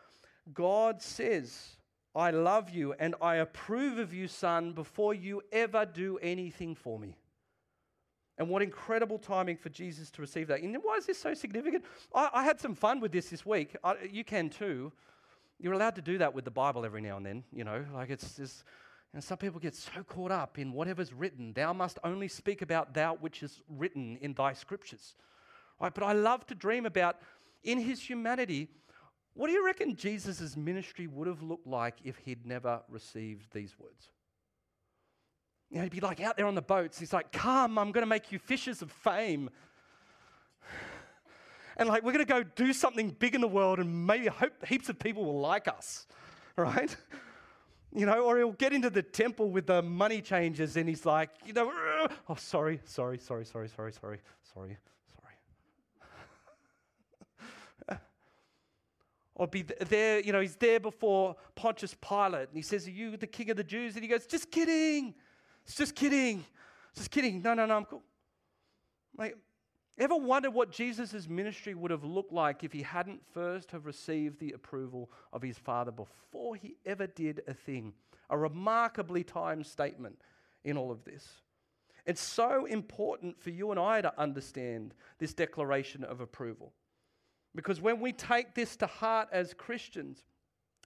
God 0.54 1.02
says, 1.02 1.78
I 2.16 2.30
love 2.30 2.70
you 2.70 2.94
and 3.00 3.16
I 3.24 3.38
approve 3.38 3.98
of 3.98 4.14
you, 4.14 4.28
son, 4.28 4.74
before 4.74 5.16
you 5.16 5.42
ever 5.52 5.84
do 5.84 6.20
anything 6.22 6.76
for 6.76 7.00
me. 7.00 7.18
And 8.38 8.50
what 8.50 8.62
incredible 8.62 9.18
timing 9.18 9.58
for 9.58 9.70
Jesus 9.70 10.12
to 10.12 10.22
receive 10.22 10.50
that. 10.50 10.62
And 10.62 10.78
why 10.84 10.98
is 10.98 11.08
this 11.08 11.18
so 11.18 11.34
significant? 11.34 11.86
I, 12.14 12.30
I 12.34 12.44
had 12.44 12.60
some 12.60 12.76
fun 12.76 13.00
with 13.00 13.12
this 13.12 13.30
this 13.30 13.48
week. 13.48 13.76
I, 13.84 13.96
you 14.12 14.24
can 14.24 14.52
too. 14.52 14.94
You're 15.60 15.74
allowed 15.74 15.96
to 15.96 16.04
do 16.04 16.20
that 16.20 16.36
with 16.36 16.46
the 16.46 16.52
Bible 16.52 16.86
every 16.86 17.02
now 17.02 17.18
and 17.18 17.26
then, 17.26 17.44
you 17.52 17.64
know, 17.64 17.84
like 17.96 18.12
it's 18.12 18.36
just 18.36 18.64
and 19.14 19.24
some 19.24 19.38
people 19.38 19.60
get 19.60 19.76
so 19.76 20.04
caught 20.04 20.32
up 20.32 20.60
in 20.60 20.74
whatever's 20.74 21.14
written. 21.14 21.54
Thou 21.54 21.74
must 21.74 21.98
only 22.04 22.28
speak 22.28 22.62
about 22.62 22.94
thou 22.94 23.16
which 23.16 23.42
is 23.42 23.62
written 23.70 24.18
in 24.22 24.34
thy 24.34 24.54
scriptures. 24.54 25.16
Right? 25.80 25.94
But 25.94 26.04
I 26.04 26.14
love 26.14 26.46
to 26.48 26.56
dream 26.56 26.86
about 26.86 27.18
in 27.64 27.80
his 27.80 28.02
humanity, 28.02 28.70
what 29.34 29.48
do 29.48 29.54
you 29.54 29.66
reckon 29.66 29.96
Jesus' 29.96 30.58
ministry 30.58 31.08
would 31.08 31.28
have 31.28 31.42
looked 31.42 31.68
like 31.68 31.96
if 32.04 32.18
he'd 32.18 32.46
never 32.46 32.82
received 32.90 33.54
these 33.54 33.76
words? 33.80 34.10
You 35.70 35.78
know, 35.78 35.84
he'd 35.84 35.92
be 35.92 36.00
like 36.00 36.22
out 36.22 36.38
there 36.38 36.46
on 36.46 36.56
the 36.56 36.62
boats. 36.62 37.00
He's 37.00 37.14
like, 37.14 37.32
Come, 37.32 37.78
I'm 37.78 37.92
going 37.92 38.04
to 38.04 38.10
make 38.10 38.32
you 38.32 38.40
fishers 38.40 38.82
of 38.82 38.92
fame. 38.92 39.50
And 41.80 41.88
like, 41.88 42.02
we're 42.02 42.12
going 42.12 42.26
to 42.26 42.34
go 42.34 42.42
do 42.42 42.74
something 42.74 43.12
big 43.12 43.36
in 43.36 43.42
the 43.42 43.48
world 43.48 43.78
and 43.78 44.08
maybe 44.08 44.26
hope 44.26 44.66
heaps 44.66 44.90
of 44.90 44.98
people 44.98 45.24
will 45.24 45.40
like 45.40 45.68
us, 45.68 46.08
right? 46.56 46.98
You 47.94 48.06
know, 48.06 48.24
or 48.24 48.38
he'll 48.38 48.52
get 48.52 48.74
into 48.74 48.90
the 48.90 49.02
temple 49.02 49.50
with 49.50 49.68
the 49.68 49.82
money 49.82 50.22
changers 50.22 50.76
and 50.76 50.90
he's 50.90 51.06
like, 51.06 51.30
you 51.46 51.54
know, 51.54 51.72
oh, 52.30 52.36
sorry, 52.36 52.82
sorry, 52.86 53.18
sorry, 53.18 53.46
sorry, 53.46 53.68
sorry, 53.70 53.92
sorry, 53.94 54.20
sorry, 54.52 54.78
sorry. 57.90 57.98
or 59.36 59.48
be 59.48 59.62
there, 59.62 60.20
you 60.20 60.34
know, 60.34 60.42
he's 60.42 60.56
there 60.56 60.80
before 60.80 61.36
Pontius 61.56 61.96
Pilate 61.96 62.50
and 62.50 62.56
he 62.56 62.62
says, 62.62 62.88
Are 62.88 62.92
you 62.92 63.16
the 63.16 63.28
king 63.28 63.50
of 63.52 63.58
the 63.58 63.64
Jews? 63.64 63.96
And 63.96 64.04
he 64.04 64.10
goes, 64.10 64.26
Just 64.26 64.52
kidding. 64.52 65.14
It's 65.66 65.76
just 65.76 65.96
kidding. 65.96 66.44
Just 66.96 67.12
kidding. 67.12 67.42
No, 67.42 67.54
no, 67.54 67.66
no, 67.66 67.78
I'm 67.78 67.86
cool. 67.86 68.04
Like, 69.18 69.38
Ever 69.98 70.16
wondered 70.16 70.54
what 70.54 70.72
Jesus' 70.72 71.28
ministry 71.28 71.74
would 71.74 71.90
have 71.90 72.04
looked 72.04 72.32
like 72.32 72.64
if 72.64 72.72
he 72.72 72.84
hadn't 72.84 73.26
first 73.34 73.72
have 73.72 73.86
received 73.86 74.40
the 74.40 74.52
approval 74.52 75.10
of 75.34 75.42
his 75.42 75.58
Father 75.58 75.92
before 75.92 76.56
he 76.56 76.76
ever 76.86 77.08
did 77.08 77.42
a 77.48 77.54
thing? 77.54 77.94
A 78.30 78.38
remarkably 78.38 79.24
timed 79.24 79.66
statement 79.66 80.20
in 80.64 80.78
all 80.78 80.92
of 80.92 81.04
this. 81.04 81.42
It's 82.06 82.22
so 82.22 82.66
important 82.66 83.42
for 83.42 83.50
you 83.50 83.72
and 83.72 83.80
I 83.80 84.02
to 84.02 84.20
understand 84.20 84.94
this 85.18 85.34
declaration 85.34 86.04
of 86.04 86.22
approval. 86.22 86.74
Because 87.56 87.82
when 87.82 88.00
we 88.00 88.14
take 88.14 88.54
this 88.54 88.76
to 88.78 88.86
heart 88.86 89.30
as 89.32 89.54
Christians, 89.54 90.24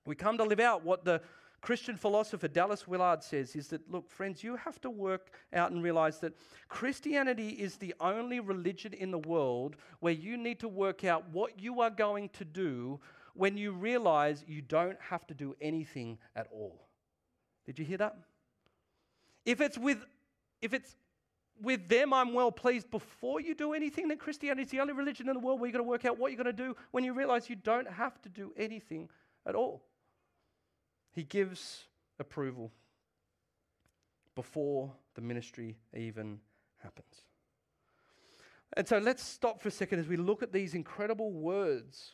we 0.06 0.16
come 0.16 0.38
to 0.38 0.44
live 0.44 0.60
out 0.60 0.86
what 0.86 1.04
the 1.04 1.22
Christian 1.62 1.96
philosopher 1.96 2.48
Dallas 2.48 2.88
Willard 2.88 3.24
says 3.24 3.56
is 3.56 3.68
that, 3.68 3.90
look, 3.90 4.10
friends, 4.10 4.44
you 4.44 4.56
have 4.56 4.82
to 4.82 4.90
work 4.90 5.32
out 5.54 5.72
and 5.72 5.84
realize 5.84 6.20
that 6.20 6.34
Christianity 6.68 7.50
is 7.50 7.78
the 7.78 7.94
only 8.00 8.40
religion 8.40 8.94
in 8.94 9.12
the 9.12 9.20
world 9.20 9.76
where 10.00 10.14
you 10.14 10.38
need 10.38 10.60
to 10.62 10.68
work 10.68 11.04
out 11.04 11.24
what 11.32 11.60
you 11.60 11.82
are 11.82 11.92
going 11.92 12.30
to 12.30 12.46
do 12.46 13.00
when 13.36 13.58
you 13.58 13.72
realize 13.74 14.44
you 14.48 14.62
don't 14.62 14.98
have 15.00 15.28
to 15.28 15.36
do 15.36 15.56
anything 15.62 16.18
at 16.36 16.48
all. 16.52 16.88
Did 17.66 17.78
you 17.78 17.86
hear 17.86 17.98
that? 17.98 18.18
If 19.46 19.62
it's 19.62 19.78
with, 19.78 20.04
if 20.64 20.74
it's 20.74 20.96
with 21.62 21.88
them, 21.88 22.12
I'm 22.12 22.34
well 22.34 22.52
pleased 22.52 22.90
before 22.90 23.40
you 23.40 23.54
do 23.54 23.74
anything, 23.74 24.08
then 24.08 24.18
Christianity 24.18 24.64
is 24.64 24.72
the 24.72 24.80
only 24.80 24.94
religion 24.94 25.30
in 25.30 25.36
the 25.36 25.40
world 25.40 25.60
where 25.60 25.68
you're 25.68 25.74
going 25.74 25.86
to 25.86 25.90
work 25.90 26.06
out 26.06 26.18
what 26.18 26.32
you're 26.32 26.44
going 26.44 26.56
to 26.56 26.64
do 26.64 26.76
when 26.90 27.04
you 27.04 27.14
realize 27.14 27.52
you 27.52 27.56
don't 27.56 27.88
have 27.88 28.20
to 28.24 28.30
do 28.30 28.52
anything 28.58 29.10
at 29.46 29.54
all. 29.54 29.84
He 31.12 31.24
gives 31.24 31.86
approval 32.20 32.72
before 34.36 34.92
the 35.16 35.22
ministry 35.22 35.78
even 35.96 36.40
happens. 36.82 37.24
And 38.78 38.88
so 38.88 38.98
let's 38.98 39.24
stop 39.24 39.62
for 39.62 39.68
a 39.68 39.72
second 39.72 40.00
as 40.00 40.08
we 40.08 40.16
look 40.16 40.42
at 40.42 40.54
these 40.54 40.74
incredible 40.74 41.32
words, 41.32 42.14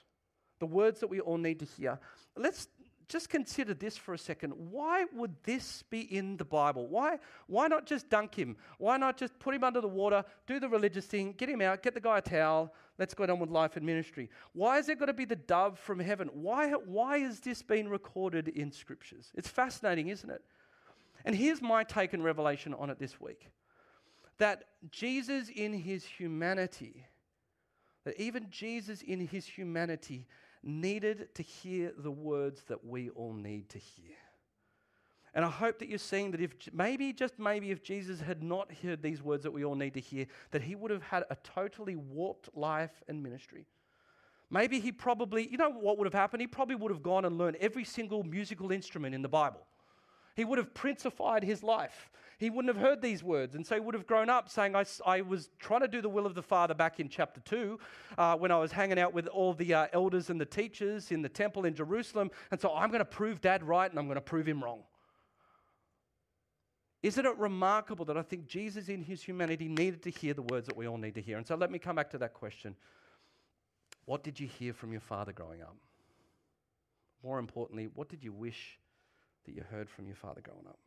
the 0.59 0.65
words 0.65 0.99
that 1.01 1.07
we 1.07 1.19
all 1.19 1.37
need 1.37 1.59
to 1.59 1.65
hear. 1.65 1.99
Let's 2.35 2.67
just 3.07 3.29
consider 3.29 3.73
this 3.73 3.95
for 3.95 4.13
a 4.13 4.17
second. 4.17 4.51
Why 4.51 5.05
would 5.13 5.35
this 5.43 5.83
be 5.89 6.01
in 6.01 6.35
the 6.37 6.43
Bible? 6.43 6.87
Why, 6.87 7.19
why 7.47 7.67
not 7.67 7.85
just 7.85 8.09
dunk 8.09 8.35
him? 8.35 8.57
Why 8.79 8.97
not 8.97 9.17
just 9.17 9.37
put 9.39 9.55
him 9.55 9.63
under 9.63 9.79
the 9.79 9.87
water, 9.87 10.25
do 10.45 10.59
the 10.59 10.67
religious 10.67 11.05
thing, 11.05 11.33
get 11.37 11.49
him 11.49 11.61
out, 11.61 11.83
get 11.83 11.93
the 11.93 12.01
guy 12.01 12.17
a 12.17 12.21
towel, 12.21 12.73
let's 12.97 13.13
go 13.13 13.23
on 13.23 13.39
with 13.39 13.49
life 13.49 13.77
and 13.77 13.85
ministry? 13.85 14.29
Why 14.53 14.77
is 14.77 14.89
it 14.89 14.99
going 14.99 15.07
to 15.07 15.13
be 15.13 15.25
the 15.25 15.37
dove 15.37 15.79
from 15.79 15.99
heaven? 15.99 16.29
Why, 16.33 16.71
why 16.71 17.19
has 17.19 17.39
this 17.39 17.61
being 17.61 17.87
recorded 17.87 18.49
in 18.49 18.71
scriptures? 18.71 19.31
It's 19.35 19.47
fascinating, 19.47 20.09
isn't 20.09 20.29
it? 20.29 20.43
And 21.23 21.35
here's 21.35 21.61
my 21.61 21.83
take 21.83 22.13
and 22.13 22.23
revelation 22.23 22.73
on 22.73 22.89
it 22.89 22.99
this 22.99 23.19
week 23.19 23.49
that 24.37 24.65
Jesus 24.91 25.49
in 25.49 25.73
his 25.73 26.05
humanity, 26.05 27.05
that 28.03 28.19
even 28.19 28.47
Jesus 28.51 29.01
in 29.01 29.25
his 29.25 29.45
humanity, 29.45 30.27
needed 30.67 31.33
to 31.35 31.41
hear 31.41 31.93
the 31.97 32.11
words 32.11 32.63
that 32.67 32.85
we 32.85 33.09
all 33.09 33.33
need 33.33 33.69
to 33.69 33.79
hear. 33.79 34.15
And 35.33 35.45
I 35.45 35.49
hope 35.49 35.79
that 35.79 35.87
you're 35.87 35.99
seeing 35.99 36.31
that 36.31 36.41
if 36.41 36.53
maybe, 36.73 37.13
just 37.13 37.37
maybe, 37.37 37.69
if 37.71 37.83
Jesus 37.83 38.19
had 38.19 38.41
not 38.41 38.71
heard 38.83 39.03
these 39.03 39.21
words 39.21 39.43
that 39.43 39.51
we 39.51 39.63
all 39.63 39.75
need 39.75 39.93
to 39.93 39.99
hear, 39.99 40.25
that 40.51 40.63
he 40.63 40.75
would 40.75 40.89
have 40.89 41.03
had 41.03 41.25
a 41.29 41.35
totally 41.43 41.95
warped 41.95 42.49
life 42.55 43.03
and 43.07 43.21
ministry. 43.21 43.67
Maybe 44.49 44.79
he 44.79 44.91
probably, 44.91 45.47
you 45.47 45.57
know 45.57 45.69
what 45.69 45.97
would 45.97 46.05
have 46.05 46.13
happened? 46.13 46.41
He 46.41 46.47
probably 46.47 46.75
would 46.75 46.91
have 46.91 47.03
gone 47.03 47.25
and 47.25 47.37
learned 47.37 47.57
every 47.57 47.83
single 47.83 48.23
musical 48.23 48.71
instrument 48.71 49.13
in 49.13 49.21
the 49.21 49.29
Bible. 49.29 49.61
He 50.37 50.45
would 50.45 50.57
have 50.57 50.73
princified 50.73 51.43
his 51.43 51.61
life 51.63 52.09
he 52.37 52.51
wouldn't 52.51 52.73
have 52.73 52.83
heard 52.83 53.01
these 53.01 53.23
words. 53.23 53.55
And 53.55 53.65
so 53.65 53.75
he 53.75 53.81
would 53.81 53.95
have 53.95 54.05
grown 54.05 54.29
up 54.29 54.47
saying, 54.47 54.75
I, 54.75 54.85
I 55.05 55.21
was 55.21 55.49
trying 55.59 55.81
to 55.81 55.87
do 55.87 56.01
the 56.01 56.09
will 56.09 56.27
of 56.27 56.35
the 56.35 56.43
Father 56.43 56.75
back 56.75 56.99
in 56.99 57.09
chapter 57.09 57.41
2 57.41 57.79
uh, 58.17 58.37
when 58.37 58.51
I 58.51 58.59
was 58.59 58.71
hanging 58.71 58.99
out 58.99 59.11
with 59.11 59.25
all 59.27 59.53
the 59.53 59.73
uh, 59.73 59.87
elders 59.91 60.29
and 60.29 60.39
the 60.39 60.45
teachers 60.45 61.11
in 61.11 61.23
the 61.23 61.29
temple 61.29 61.65
in 61.65 61.73
Jerusalem. 61.73 62.29
And 62.51 62.61
so 62.61 62.71
I'm 62.73 62.89
going 62.89 62.99
to 62.99 63.05
prove 63.05 63.41
dad 63.41 63.63
right 63.63 63.89
and 63.89 63.99
I'm 63.99 64.05
going 64.05 64.15
to 64.15 64.21
prove 64.21 64.47
him 64.47 64.63
wrong. 64.63 64.81
Isn't 67.01 67.25
it 67.25 67.37
remarkable 67.37 68.05
that 68.05 68.17
I 68.17 68.21
think 68.21 68.47
Jesus 68.47 68.87
in 68.87 69.01
his 69.01 69.23
humanity 69.23 69.67
needed 69.67 70.03
to 70.03 70.11
hear 70.11 70.35
the 70.35 70.41
words 70.43 70.67
that 70.67 70.77
we 70.77 70.87
all 70.87 70.97
need 70.97 71.15
to 71.15 71.21
hear? 71.21 71.37
And 71.37 71.47
so 71.47 71.55
let 71.55 71.71
me 71.71 71.79
come 71.79 71.95
back 71.95 72.11
to 72.11 72.19
that 72.19 72.33
question. 72.33 72.75
What 74.05 74.23
did 74.23 74.39
you 74.39 74.47
hear 74.47 74.73
from 74.73 74.91
your 74.91 75.01
father 75.01 75.31
growing 75.31 75.61
up? 75.61 75.75
More 77.23 77.39
importantly, 77.39 77.89
what 77.93 78.09
did 78.09 78.23
you 78.23 78.31
wish 78.31 78.77
that 79.47 79.55
you 79.55 79.63
heard 79.71 79.89
from 79.89 80.05
your 80.05 80.15
father 80.15 80.41
growing 80.41 80.67
up? 80.67 80.77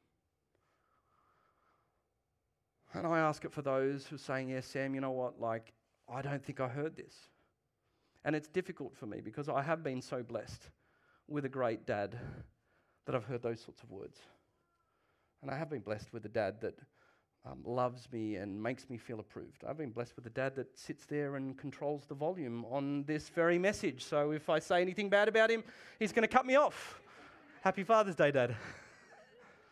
And 2.94 3.06
I 3.06 3.18
ask 3.18 3.44
it 3.44 3.52
for 3.52 3.62
those 3.62 4.06
who 4.06 4.16
are 4.16 4.18
saying, 4.18 4.50
Yes, 4.50 4.66
Sam, 4.66 4.94
you 4.94 5.00
know 5.00 5.10
what? 5.10 5.40
Like, 5.40 5.72
I 6.12 6.22
don't 6.22 6.44
think 6.44 6.60
I 6.60 6.68
heard 6.68 6.96
this. 6.96 7.14
And 8.24 8.36
it's 8.36 8.48
difficult 8.48 8.94
for 8.96 9.06
me 9.06 9.20
because 9.20 9.48
I 9.48 9.62
have 9.62 9.82
been 9.82 10.02
so 10.02 10.22
blessed 10.22 10.68
with 11.28 11.44
a 11.44 11.48
great 11.48 11.86
dad 11.86 12.18
that 13.06 13.14
I've 13.14 13.24
heard 13.24 13.42
those 13.42 13.60
sorts 13.60 13.82
of 13.82 13.90
words. 13.90 14.18
And 15.42 15.50
I 15.50 15.56
have 15.56 15.70
been 15.70 15.80
blessed 15.80 16.12
with 16.12 16.24
a 16.26 16.28
dad 16.28 16.60
that 16.60 16.78
um, 17.46 17.60
loves 17.64 18.08
me 18.12 18.36
and 18.36 18.62
makes 18.62 18.90
me 18.90 18.98
feel 18.98 19.20
approved. 19.20 19.64
I've 19.66 19.78
been 19.78 19.90
blessed 19.90 20.16
with 20.16 20.26
a 20.26 20.30
dad 20.30 20.54
that 20.56 20.78
sits 20.78 21.06
there 21.06 21.36
and 21.36 21.56
controls 21.56 22.04
the 22.06 22.14
volume 22.14 22.66
on 22.66 23.04
this 23.04 23.30
very 23.30 23.58
message. 23.58 24.04
So 24.04 24.32
if 24.32 24.50
I 24.50 24.58
say 24.58 24.82
anything 24.82 25.08
bad 25.08 25.28
about 25.28 25.50
him, 25.50 25.64
he's 25.98 26.12
going 26.12 26.28
to 26.28 26.28
cut 26.28 26.44
me 26.44 26.56
off. 26.56 27.00
Happy 27.62 27.84
Father's 27.84 28.14
Day, 28.14 28.30
Dad. 28.30 28.56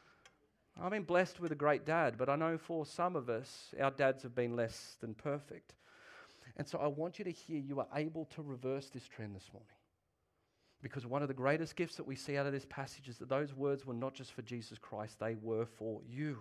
I've 0.83 0.91
been 0.91 1.05
blessed 1.05 1.41
with 1.41 1.53
a 1.53 1.55
great 1.55 1.87
dad, 1.87 2.17
but 2.19 2.29
I 2.29 2.37
know 2.37 2.59
for 2.59 2.85
some 2.85 3.17
of 3.17 3.31
us, 3.31 3.75
our 3.81 3.91
dads 3.91 4.23
have 4.25 4.35
been 4.35 4.55
less 4.55 4.99
than 5.01 5.15
perfect. 5.15 5.73
And 6.59 6.69
so 6.69 6.79
I 6.81 6.87
want 6.87 7.19
you 7.19 7.25
to 7.25 7.31
hear 7.31 7.59
you 7.59 7.81
are 7.81 7.87
able 7.95 8.27
to 8.27 8.43
reverse 8.43 8.91
this 8.91 9.09
trend 9.09 9.35
this 9.35 9.49
morning. 9.55 9.73
Because 10.83 11.07
one 11.07 11.23
of 11.23 11.29
the 11.29 11.35
greatest 11.35 11.77
gifts 11.77 11.97
that 11.97 12.07
we 12.07 12.15
see 12.15 12.37
out 12.37 12.45
of 12.45 12.53
this 12.53 12.67
passage 12.69 13.09
is 13.09 13.17
that 13.19 13.31
those 13.31 13.55
words 13.55 13.87
were 13.87 13.95
not 13.95 14.13
just 14.13 14.33
for 14.33 14.43
Jesus 14.43 14.77
Christ, 14.77 15.19
they 15.19 15.37
were 15.41 15.65
for 15.65 16.03
you. 16.07 16.41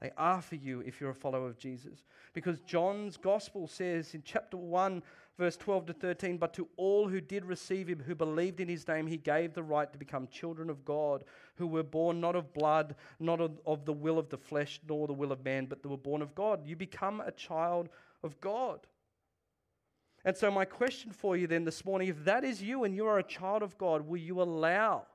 They 0.00 0.12
are 0.16 0.40
for 0.40 0.56
you 0.56 0.80
if 0.80 0.98
you're 0.98 1.10
a 1.10 1.14
follower 1.14 1.48
of 1.48 1.58
Jesus. 1.58 2.04
Because 2.32 2.60
John's 2.60 3.18
gospel 3.18 3.68
says 3.68 4.14
in 4.14 4.22
chapter 4.24 4.56
1, 4.56 5.02
verse 5.38 5.56
12 5.56 5.86
to 5.86 5.92
13, 5.92 6.38
But 6.38 6.54
to 6.54 6.68
all 6.76 7.08
who 7.08 7.20
did 7.20 7.44
receive 7.44 7.88
him, 7.88 8.02
who 8.06 8.14
believed 8.14 8.60
in 8.60 8.68
his 8.68 8.86
name, 8.88 9.06
he 9.06 9.16
gave 9.16 9.54
the 9.54 9.62
right 9.62 9.90
to 9.92 9.98
become 9.98 10.28
children 10.28 10.70
of 10.70 10.84
God, 10.84 11.24
who 11.56 11.66
were 11.66 11.82
born 11.82 12.20
not 12.20 12.36
of 12.36 12.52
blood, 12.52 12.94
not 13.20 13.40
of, 13.40 13.60
of 13.66 13.84
the 13.84 13.92
will 13.92 14.18
of 14.18 14.28
the 14.28 14.38
flesh, 14.38 14.80
nor 14.88 15.06
the 15.06 15.12
will 15.12 15.32
of 15.32 15.44
man, 15.44 15.66
but 15.66 15.82
they 15.82 15.88
were 15.88 15.96
born 15.96 16.22
of 16.22 16.34
God. 16.34 16.66
You 16.66 16.76
become 16.76 17.20
a 17.20 17.32
child 17.32 17.88
of 18.22 18.40
God. 18.40 18.86
And 20.24 20.36
so, 20.36 20.50
my 20.50 20.64
question 20.64 21.12
for 21.12 21.36
you 21.36 21.46
then 21.46 21.64
this 21.64 21.84
morning 21.84 22.08
if 22.08 22.24
that 22.24 22.42
is 22.42 22.60
you 22.60 22.82
and 22.82 22.94
you 22.94 23.06
are 23.06 23.18
a 23.18 23.22
child 23.22 23.62
of 23.62 23.78
God, 23.78 24.06
will 24.06 24.16
you 24.16 24.42
allow 24.42 25.06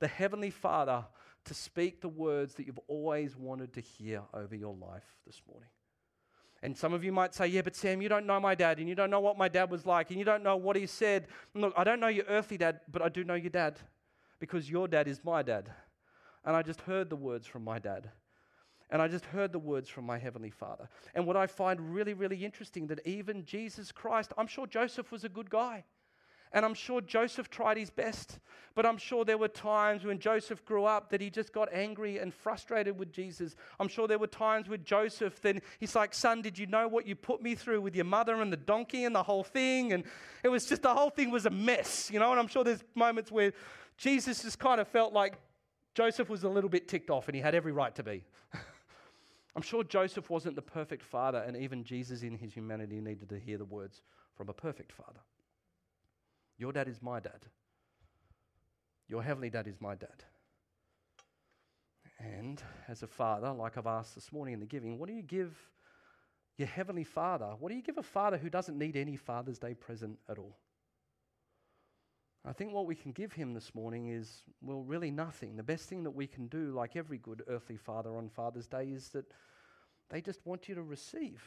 the 0.00 0.08
Heavenly 0.08 0.50
Father 0.50 1.04
to 1.44 1.54
speak 1.54 2.00
the 2.00 2.08
words 2.08 2.54
that 2.54 2.66
you've 2.66 2.80
always 2.88 3.36
wanted 3.36 3.72
to 3.74 3.80
hear 3.80 4.22
over 4.34 4.56
your 4.56 4.74
life 4.74 5.04
this 5.24 5.40
morning? 5.48 5.68
And 6.62 6.76
some 6.76 6.92
of 6.92 7.04
you 7.04 7.12
might 7.12 7.34
say, 7.34 7.46
Yeah, 7.46 7.62
but 7.62 7.76
Sam, 7.76 8.00
you 8.02 8.08
don't 8.08 8.26
know 8.26 8.40
my 8.40 8.54
dad, 8.54 8.78
and 8.78 8.88
you 8.88 8.94
don't 8.94 9.10
know 9.10 9.20
what 9.20 9.38
my 9.38 9.48
dad 9.48 9.70
was 9.70 9.86
like, 9.86 10.10
and 10.10 10.18
you 10.18 10.24
don't 10.24 10.42
know 10.42 10.56
what 10.56 10.76
he 10.76 10.86
said. 10.86 11.28
Look, 11.54 11.74
I 11.76 11.84
don't 11.84 12.00
know 12.00 12.08
your 12.08 12.24
earthly 12.28 12.56
dad, 12.56 12.80
but 12.90 13.02
I 13.02 13.08
do 13.08 13.24
know 13.24 13.34
your 13.34 13.50
dad 13.50 13.78
because 14.38 14.70
your 14.70 14.88
dad 14.88 15.08
is 15.08 15.24
my 15.24 15.42
dad. 15.42 15.70
And 16.44 16.54
I 16.56 16.62
just 16.62 16.80
heard 16.82 17.10
the 17.10 17.16
words 17.16 17.46
from 17.46 17.64
my 17.64 17.78
dad. 17.78 18.10
And 18.90 19.02
I 19.02 19.08
just 19.08 19.24
heard 19.26 19.52
the 19.52 19.58
words 19.58 19.88
from 19.88 20.04
my 20.04 20.16
Heavenly 20.16 20.50
Father. 20.50 20.88
And 21.14 21.26
what 21.26 21.36
I 21.36 21.46
find 21.46 21.92
really, 21.92 22.14
really 22.14 22.44
interesting 22.44 22.86
that 22.86 23.04
even 23.04 23.44
Jesus 23.44 23.90
Christ, 23.90 24.32
I'm 24.38 24.46
sure 24.46 24.66
Joseph 24.66 25.10
was 25.10 25.24
a 25.24 25.28
good 25.28 25.50
guy. 25.50 25.84
And 26.52 26.64
I'm 26.64 26.74
sure 26.74 27.00
Joseph 27.00 27.50
tried 27.50 27.76
his 27.76 27.90
best. 27.90 28.38
But 28.74 28.84
I'm 28.84 28.98
sure 28.98 29.24
there 29.24 29.38
were 29.38 29.48
times 29.48 30.04
when 30.04 30.18
Joseph 30.18 30.64
grew 30.64 30.84
up 30.84 31.08
that 31.08 31.20
he 31.20 31.30
just 31.30 31.52
got 31.52 31.72
angry 31.72 32.18
and 32.18 32.32
frustrated 32.32 32.98
with 32.98 33.10
Jesus. 33.10 33.56
I'm 33.80 33.88
sure 33.88 34.06
there 34.06 34.18
were 34.18 34.26
times 34.26 34.68
with 34.68 34.84
Joseph 34.84 35.40
then 35.40 35.62
he's 35.80 35.96
like, 35.96 36.12
Son, 36.12 36.42
did 36.42 36.58
you 36.58 36.66
know 36.66 36.86
what 36.86 37.06
you 37.06 37.14
put 37.14 37.40
me 37.42 37.54
through 37.54 37.80
with 37.80 37.96
your 37.96 38.04
mother 38.04 38.40
and 38.42 38.52
the 38.52 38.58
donkey 38.58 39.04
and 39.04 39.14
the 39.14 39.22
whole 39.22 39.44
thing? 39.44 39.94
And 39.94 40.04
it 40.42 40.48
was 40.48 40.66
just 40.66 40.82
the 40.82 40.94
whole 40.94 41.08
thing 41.08 41.30
was 41.30 41.46
a 41.46 41.50
mess, 41.50 42.10
you 42.12 42.20
know? 42.20 42.30
And 42.32 42.38
I'm 42.38 42.48
sure 42.48 42.64
there's 42.64 42.84
moments 42.94 43.32
where 43.32 43.52
Jesus 43.96 44.42
just 44.42 44.58
kind 44.58 44.78
of 44.80 44.88
felt 44.88 45.14
like 45.14 45.38
Joseph 45.94 46.28
was 46.28 46.44
a 46.44 46.48
little 46.48 46.68
bit 46.68 46.86
ticked 46.86 47.08
off 47.08 47.28
and 47.28 47.34
he 47.34 47.40
had 47.40 47.54
every 47.54 47.72
right 47.72 47.94
to 47.94 48.02
be. 48.02 48.24
I'm 49.56 49.62
sure 49.62 49.84
Joseph 49.84 50.28
wasn't 50.28 50.54
the 50.54 50.62
perfect 50.62 51.02
father, 51.02 51.38
and 51.38 51.56
even 51.56 51.82
Jesus 51.82 52.22
in 52.22 52.36
his 52.36 52.52
humanity 52.52 53.00
needed 53.00 53.30
to 53.30 53.38
hear 53.38 53.56
the 53.56 53.64
words 53.64 54.02
from 54.36 54.50
a 54.50 54.52
perfect 54.52 54.92
father. 54.92 55.20
Your 56.58 56.72
dad 56.72 56.88
is 56.88 57.02
my 57.02 57.20
dad. 57.20 57.46
Your 59.08 59.22
heavenly 59.22 59.50
dad 59.50 59.68
is 59.68 59.80
my 59.80 59.94
dad. 59.94 60.24
And 62.18 62.62
as 62.88 63.02
a 63.02 63.06
father, 63.06 63.52
like 63.52 63.76
I've 63.76 63.86
asked 63.86 64.14
this 64.14 64.32
morning 64.32 64.54
in 64.54 64.60
the 64.60 64.66
giving, 64.66 64.98
what 64.98 65.08
do 65.08 65.14
you 65.14 65.22
give 65.22 65.54
your 66.56 66.68
heavenly 66.68 67.04
father? 67.04 67.52
What 67.58 67.68
do 67.68 67.76
you 67.76 67.82
give 67.82 67.98
a 67.98 68.02
father 68.02 68.38
who 68.38 68.48
doesn't 68.48 68.78
need 68.78 68.96
any 68.96 69.16
Father's 69.16 69.58
Day 69.58 69.74
present 69.74 70.18
at 70.28 70.38
all? 70.38 70.56
I 72.44 72.52
think 72.52 72.72
what 72.72 72.86
we 72.86 72.94
can 72.94 73.12
give 73.12 73.32
him 73.32 73.54
this 73.54 73.74
morning 73.74 74.08
is, 74.08 74.42
well, 74.62 74.82
really 74.82 75.10
nothing. 75.10 75.56
The 75.56 75.62
best 75.62 75.88
thing 75.88 76.04
that 76.04 76.12
we 76.12 76.26
can 76.26 76.46
do, 76.46 76.70
like 76.70 76.96
every 76.96 77.18
good 77.18 77.42
earthly 77.48 77.76
father 77.76 78.16
on 78.16 78.30
Father's 78.30 78.68
Day, 78.68 78.84
is 78.84 79.08
that 79.10 79.26
they 80.10 80.20
just 80.20 80.46
want 80.46 80.68
you 80.68 80.74
to 80.76 80.82
receive. 80.82 81.42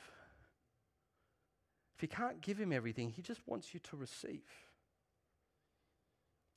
If 1.96 2.04
you 2.04 2.10
can't 2.10 2.42
give 2.42 2.60
him 2.60 2.74
everything, 2.74 3.10
he 3.10 3.22
just 3.22 3.42
wants 3.48 3.74
you 3.74 3.80
to 3.80 3.96
receive. 3.96 4.44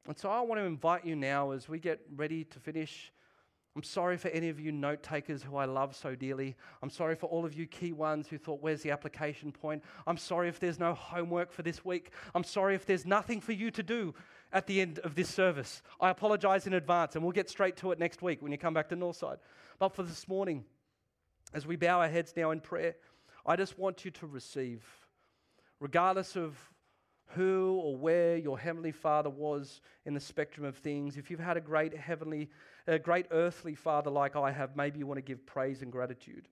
And 0.07 0.19
so 0.19 0.31
I 0.31 0.41
want 0.41 0.61
to 0.61 0.65
invite 0.65 1.05
you 1.05 1.17
now 1.17 1.53
as 1.53 1.69
we 1.69 1.79
get 1.79 2.01
ready 2.17 2.45
to 2.45 2.59
finish 2.59 3.13
I'm 3.75 3.83
sorry 3.83 4.19
for 4.19 4.29
any 4.29 4.51
of 4.51 4.61
you 4.61 4.71
note 4.71 5.03
takers 5.03 5.43
who 5.43 5.57
I 5.57 5.65
love 5.65 5.97
so 5.97 6.15
dearly. 6.15 6.57
I'm 6.83 6.91
sorry 6.91 7.15
for 7.15 7.27
all 7.27 7.47
of 7.47 7.55
you 7.55 7.67
key 7.67 7.93
ones 7.93 8.29
who 8.29 8.37
thought, 8.37 8.61
where's 8.61 8.83
the 8.83 8.91
application 8.91 9.51
point? 9.51 9.83
I'm 10.07 10.19
sorry 10.19 10.49
if 10.49 10.61
there's 10.61 10.79
no 10.79 10.93
homework 10.93 11.51
for 11.51 11.63
this 11.63 11.83
week. 11.83 12.11
I'm 12.35 12.45
sorry 12.45 12.75
if 12.75 12.85
there's 12.85 13.07
nothing 13.07 13.41
for 13.41 13.53
you 13.53 13.71
to 13.71 13.83
do 13.83 14.15
at 14.53 14.67
the 14.67 14.83
end 14.83 14.99
of 14.99 15.15
this 15.15 15.31
service. 15.31 15.81
I 16.01 16.11
apologize 16.11 16.67
in 16.67 16.75
advance, 16.75 17.15
and 17.15 17.25
we'll 17.25 17.33
get 17.33 17.49
straight 17.49 17.79
to 17.79 17.93
it 17.93 17.99
next 17.99 18.21
week 18.21 18.43
when 18.43 18.53
you 18.53 18.59
come 18.59 18.75
back 18.75 18.91
to 18.91 18.97
Northside. 18.97 19.39
But 19.79 19.95
for 19.95 20.03
this 20.03 20.29
morning, 20.29 20.65
as 21.55 21.67
we 21.67 21.77
bow 21.77 22.01
our 22.01 22.09
heads 22.09 22.35
now 22.37 22.51
in 22.51 22.61
prayer, 22.61 22.97
I 23.47 23.57
just 23.57 23.79
want 23.79 24.05
you 24.05 24.11
to 24.11 24.27
receive, 24.27 24.85
regardless 25.81 26.37
of 26.37 26.59
who 27.35 27.81
or 27.83 27.97
where 27.97 28.37
your 28.37 28.59
heavenly 28.59 28.93
father 28.93 29.31
was 29.31 29.81
in 30.05 30.15
the 30.15 30.21
spectrum 30.21 30.67
of 30.67 30.77
things. 30.77 31.17
If 31.17 31.31
you've 31.31 31.41
had 31.41 31.57
a 31.57 31.61
great 31.61 31.97
heavenly, 31.97 32.51
a 32.87 32.99
great 32.99 33.27
earthly 33.31 33.75
father 33.75 34.11
like 34.11 34.37
I 34.37 34.51
have, 34.51 34.77
maybe 34.77 34.99
you 34.99 35.07
want 35.07 35.19
to 35.19 35.23
give 35.23 35.45
praise 35.47 35.83
and 35.83 35.91
gratitude. 35.91 36.49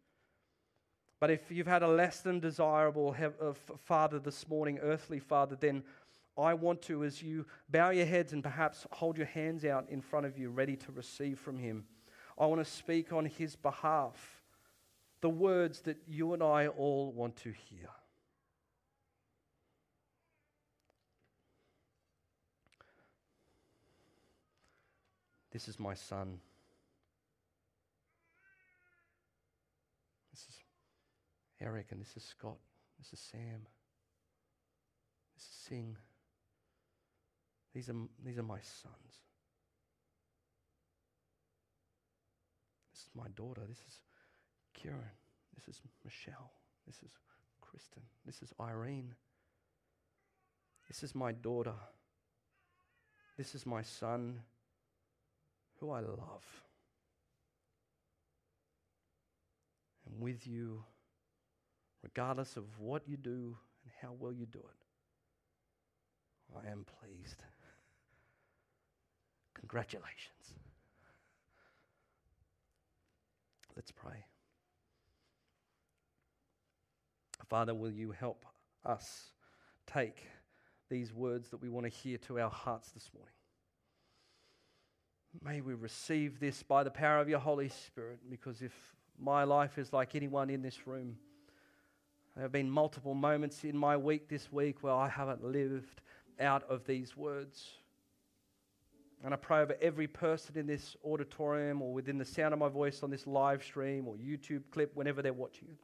But 1.21 1.31
if 1.31 1.51
you've 1.51 1.66
had 1.66 1.83
a 1.83 1.88
less 1.88 2.21
than 2.21 2.40
desirable 2.40 3.14
uh, 3.21 3.53
father 3.85 4.19
this 4.19 4.49
morning, 4.49 4.79
earthly 4.81 5.19
father, 5.19 5.57
then 5.61 5.83
I 6.38 6.55
want 6.55 6.81
to, 6.83 7.05
as 7.05 7.23
you 7.23 7.45
bow 7.69 7.90
your 7.90 8.07
heads 8.07 8.33
and 8.33 8.43
perhaps 8.43 8.87
hold 8.90 9.19
your 9.19 9.27
hands 9.27 9.64
out 9.64 9.87
in 9.90 10.01
front 10.01 10.25
of 10.25 10.38
you, 10.38 10.49
ready 10.49 10.77
to 10.77 10.93
receive 10.93 11.38
from 11.38 11.59
him, 11.59 11.85
I 12.38 12.47
want 12.47 12.64
to 12.64 12.71
speak 12.71 13.12
on 13.12 13.27
his 13.27 13.55
behalf 13.55 14.43
the 15.21 15.29
words 15.29 15.81
that 15.83 15.99
you 16.09 16.33
and 16.33 16.43
I 16.43 16.69
all 16.69 17.12
want 17.12 17.37
to 17.38 17.53
hear. 17.53 17.90
This 25.52 25.66
is 25.66 25.80
my 25.80 25.94
son. 25.94 26.38
This 30.30 30.40
is 30.48 30.56
Eric, 31.60 31.86
and 31.90 32.00
this 32.00 32.16
is 32.16 32.22
Scott. 32.22 32.58
This 32.98 33.12
is 33.12 33.18
Sam. 33.18 33.66
This 35.34 35.44
is 35.44 35.56
Sing. 35.68 35.96
These 37.74 37.88
are, 37.88 37.96
these 38.24 38.38
are 38.38 38.44
my 38.44 38.60
sons. 38.60 39.22
This 42.92 43.02
is 43.02 43.10
my 43.14 43.28
daughter. 43.34 43.62
This 43.68 43.78
is 43.78 44.02
Kieran. 44.74 45.00
This 45.56 45.68
is 45.68 45.80
Michelle. 46.04 46.52
This 46.86 46.96
is 47.02 47.12
Kristen. 47.60 48.02
This 48.24 48.42
is 48.42 48.52
Irene. 48.60 49.14
This 50.88 51.02
is 51.02 51.14
my 51.14 51.32
daughter. 51.32 51.74
This 53.36 53.54
is 53.54 53.66
my 53.66 53.82
son 53.82 54.40
who 55.81 55.90
I 55.90 56.01
love. 56.01 56.45
And 60.07 60.21
with 60.21 60.47
you, 60.47 60.85
regardless 62.03 62.57
of 62.57 62.64
what 62.79 63.09
you 63.09 63.16
do 63.16 63.57
and 63.85 63.93
how 64.03 64.12
well 64.19 64.33
you 64.33 64.47
do 64.47 64.59
it, 64.59 64.85
I 66.57 66.71
am 66.71 66.85
pleased. 67.01 67.43
Congratulations. 69.55 70.55
Let's 73.77 73.93
pray. 73.93 74.25
Father, 77.49 77.75
will 77.75 77.93
you 77.93 78.12
help 78.12 78.45
us 78.85 79.33
take 79.87 80.23
these 80.88 81.12
words 81.12 81.51
that 81.51 81.62
we 81.62 81.69
want 81.69 81.85
to 81.85 81.90
hear 81.90 82.19
to 82.19 82.38
our 82.38 82.51
hearts 82.51 82.90
this 82.90 83.11
morning? 83.14 83.35
May 85.45 85.61
we 85.61 85.75
receive 85.75 86.40
this 86.40 86.62
by 86.62 86.83
the 86.83 86.90
power 86.90 87.19
of 87.19 87.29
your 87.29 87.38
Holy 87.38 87.69
Spirit, 87.69 88.19
because 88.29 88.62
if 88.62 88.73
my 89.19 89.45
life 89.45 89.79
is 89.79 89.93
like 89.93 90.14
anyone 90.14 90.51
in 90.51 90.61
this 90.61 90.87
room, 90.87 91.16
there 92.35 92.43
have 92.43 92.53
been 92.53 92.71
multiple 92.71 93.14
moments 93.14 93.64
in 93.64 93.77
my 93.77 93.97
week 93.97 94.29
this 94.29 94.51
week 94.53 94.83
where 94.83 94.93
I 94.93 95.09
haven't 95.09 95.45
lived 95.45 96.01
out 96.40 96.64
of 96.69 96.85
these 96.85 97.16
words. 97.16 97.69
And 99.23 99.33
I 99.35 99.37
pray 99.37 99.61
over 99.61 99.77
every 99.81 100.07
person 100.07 100.57
in 100.59 100.66
this 100.66 100.97
auditorium 101.05 101.83
or 101.83 101.93
within 101.93 102.19
the 102.19 102.25
sound 102.25 102.55
of 102.55 102.59
my 102.59 102.69
voice 102.69 103.03
on 103.03 103.11
this 103.11 103.27
live 103.27 103.62
stream 103.62 104.09
or 104.09 104.14
YouTube 104.16 104.62
clip, 104.73 104.97
whenever 104.97 105.23
they're 105.23 105.33
watching 105.33 105.69
it. 105.71 105.79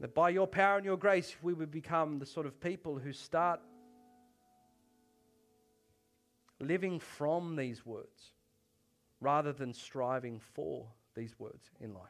That 0.00 0.14
by 0.14 0.30
your 0.30 0.48
power 0.48 0.76
and 0.76 0.84
your 0.84 0.96
grace, 0.96 1.36
we 1.42 1.54
would 1.54 1.70
become 1.70 2.18
the 2.18 2.26
sort 2.26 2.46
of 2.46 2.60
people 2.60 2.98
who 2.98 3.12
start 3.12 3.60
living 6.62 6.98
from 6.98 7.56
these 7.56 7.84
words 7.84 8.32
rather 9.20 9.52
than 9.52 9.74
striving 9.74 10.40
for 10.54 10.86
these 11.14 11.38
words 11.38 11.70
in 11.80 11.92
life. 11.92 12.08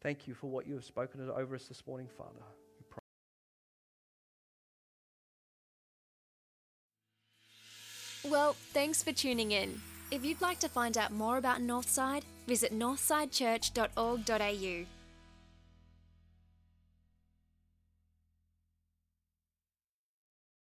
Thank 0.00 0.26
you 0.26 0.32
for 0.34 0.48
what 0.48 0.66
you 0.66 0.74
have 0.74 0.84
spoken 0.84 1.20
over 1.30 1.54
us 1.54 1.66
this 1.66 1.86
morning, 1.86 2.08
Father. 2.16 2.40
Well, 8.24 8.54
thanks 8.72 9.02
for 9.02 9.12
tuning 9.12 9.52
in. 9.52 9.80
If 10.12 10.24
you'd 10.24 10.40
like 10.40 10.60
to 10.60 10.68
find 10.68 10.96
out 10.96 11.10
more 11.10 11.38
about 11.38 11.60
Northside, 11.60 12.22
visit 12.46 12.72
northsidechurch.org.au. 12.72 15.01